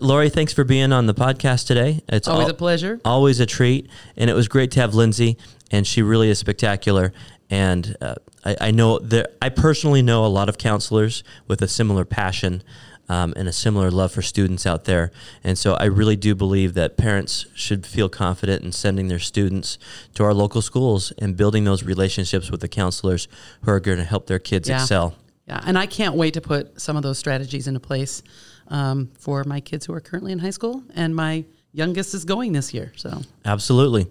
Lori, 0.00 0.30
thanks 0.30 0.52
for 0.52 0.64
being 0.64 0.92
on 0.92 1.04
the 1.06 1.12
podcast 1.14 1.66
today. 1.66 2.00
It's 2.08 2.26
Always 2.26 2.46
al- 2.46 2.52
a 2.52 2.54
pleasure. 2.54 3.00
always 3.04 3.38
a 3.38 3.44
treat, 3.44 3.90
and 4.16 4.30
it 4.30 4.32
was 4.32 4.48
great 4.48 4.70
to 4.70 4.80
have 4.80 4.94
Lindsay, 4.94 5.36
and 5.70 5.86
she 5.86 6.00
really 6.00 6.30
is 6.30 6.38
spectacular. 6.38 7.12
And 7.50 7.94
uh, 8.00 8.14
I, 8.44 8.56
I 8.60 8.70
know 8.70 8.98
that 8.98 9.36
I 9.42 9.48
personally 9.50 10.00
know 10.00 10.24
a 10.24 10.28
lot 10.28 10.48
of 10.48 10.56
counselors 10.58 11.22
with 11.46 11.60
a 11.62 11.68
similar 11.68 12.04
passion 12.04 12.62
um, 13.08 13.32
and 13.36 13.48
a 13.48 13.52
similar 13.52 13.90
love 13.90 14.12
for 14.12 14.22
students 14.22 14.66
out 14.66 14.84
there. 14.84 15.10
And 15.42 15.56
so 15.58 15.74
I 15.74 15.84
really 15.84 16.16
do 16.16 16.34
believe 16.34 16.74
that 16.74 16.96
parents 16.96 17.46
should 17.54 17.86
feel 17.86 18.08
confident 18.08 18.62
in 18.64 18.72
sending 18.72 19.08
their 19.08 19.18
students 19.18 19.78
to 20.14 20.24
our 20.24 20.34
local 20.34 20.60
schools 20.62 21.12
and 21.18 21.36
building 21.36 21.64
those 21.64 21.82
relationships 21.82 22.50
with 22.50 22.60
the 22.60 22.68
counselors 22.68 23.28
who 23.62 23.70
are 23.70 23.80
going 23.80 23.98
to 23.98 24.04
help 24.04 24.26
their 24.26 24.38
kids 24.38 24.68
Yeah. 24.68 24.82
excel. 24.82 25.14
Yeah, 25.46 25.62
and 25.64 25.78
I 25.78 25.86
can't 25.86 26.14
wait 26.14 26.34
to 26.34 26.42
put 26.42 26.78
some 26.78 26.96
of 26.98 27.02
those 27.02 27.18
strategies 27.18 27.66
into 27.66 27.80
place 27.80 28.22
um, 28.68 29.10
for 29.18 29.44
my 29.44 29.60
kids 29.60 29.86
who 29.86 29.94
are 29.94 30.00
currently 30.00 30.30
in 30.32 30.38
high 30.40 30.50
school, 30.50 30.82
and 30.94 31.16
my 31.16 31.44
youngest 31.72 32.12
is 32.12 32.26
going 32.26 32.52
this 32.52 32.74
year. 32.74 32.92
So, 32.96 33.22
Absolutely. 33.46 34.08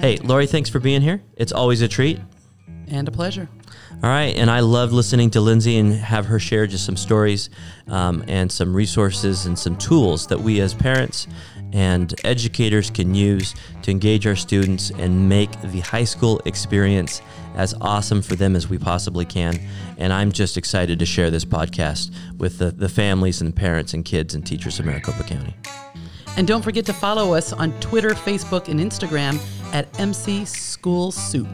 Hey, 0.00 0.16
Lori, 0.18 0.46
thanks 0.46 0.70
for 0.70 0.80
being 0.80 1.02
here. 1.02 1.20
It's 1.36 1.52
always 1.52 1.82
a 1.82 1.88
treat. 1.88 2.18
and 2.88 3.06
a 3.06 3.10
pleasure. 3.12 3.48
All 3.90 4.10
right, 4.10 4.36
and 4.36 4.50
I 4.50 4.60
love 4.60 4.92
listening 4.92 5.30
to 5.30 5.40
Lindsay 5.40 5.76
and 5.78 5.92
have 5.92 6.26
her 6.26 6.38
share 6.38 6.66
just 6.66 6.86
some 6.86 6.96
stories 6.96 7.50
um, 7.88 8.24
and 8.28 8.50
some 8.50 8.74
resources 8.74 9.46
and 9.46 9.58
some 9.58 9.76
tools 9.76 10.28
that 10.28 10.38
we 10.38 10.60
as 10.60 10.72
parents 10.72 11.26
and 11.72 12.14
educators 12.24 12.90
can 12.90 13.14
use 13.14 13.54
to 13.82 13.90
engage 13.90 14.26
our 14.26 14.36
students 14.36 14.90
and 14.90 15.28
make 15.28 15.50
the 15.62 15.80
high 15.80 16.04
school 16.04 16.40
experience 16.44 17.20
as 17.56 17.74
awesome 17.80 18.22
for 18.22 18.36
them 18.36 18.54
as 18.54 18.68
we 18.68 18.78
possibly 18.78 19.24
can. 19.24 19.58
And 19.98 20.12
I'm 20.12 20.32
just 20.32 20.56
excited 20.56 20.98
to 21.00 21.06
share 21.06 21.30
this 21.30 21.44
podcast 21.44 22.14
with 22.38 22.58
the, 22.58 22.70
the 22.70 22.88
families 22.88 23.40
and 23.40 23.54
parents 23.54 23.94
and 23.94 24.04
kids 24.04 24.34
and 24.34 24.46
teachers 24.46 24.78
of 24.78 24.86
Maricopa 24.86 25.24
County. 25.24 25.54
And 26.36 26.46
don't 26.46 26.62
forget 26.62 26.86
to 26.86 26.92
follow 26.92 27.34
us 27.34 27.52
on 27.52 27.72
Twitter, 27.80 28.10
Facebook, 28.10 28.68
and 28.68 28.78
Instagram 28.78 29.40
at 29.74 29.88
MC 29.98 30.44
School 30.44 31.10
Soup. 31.10 31.48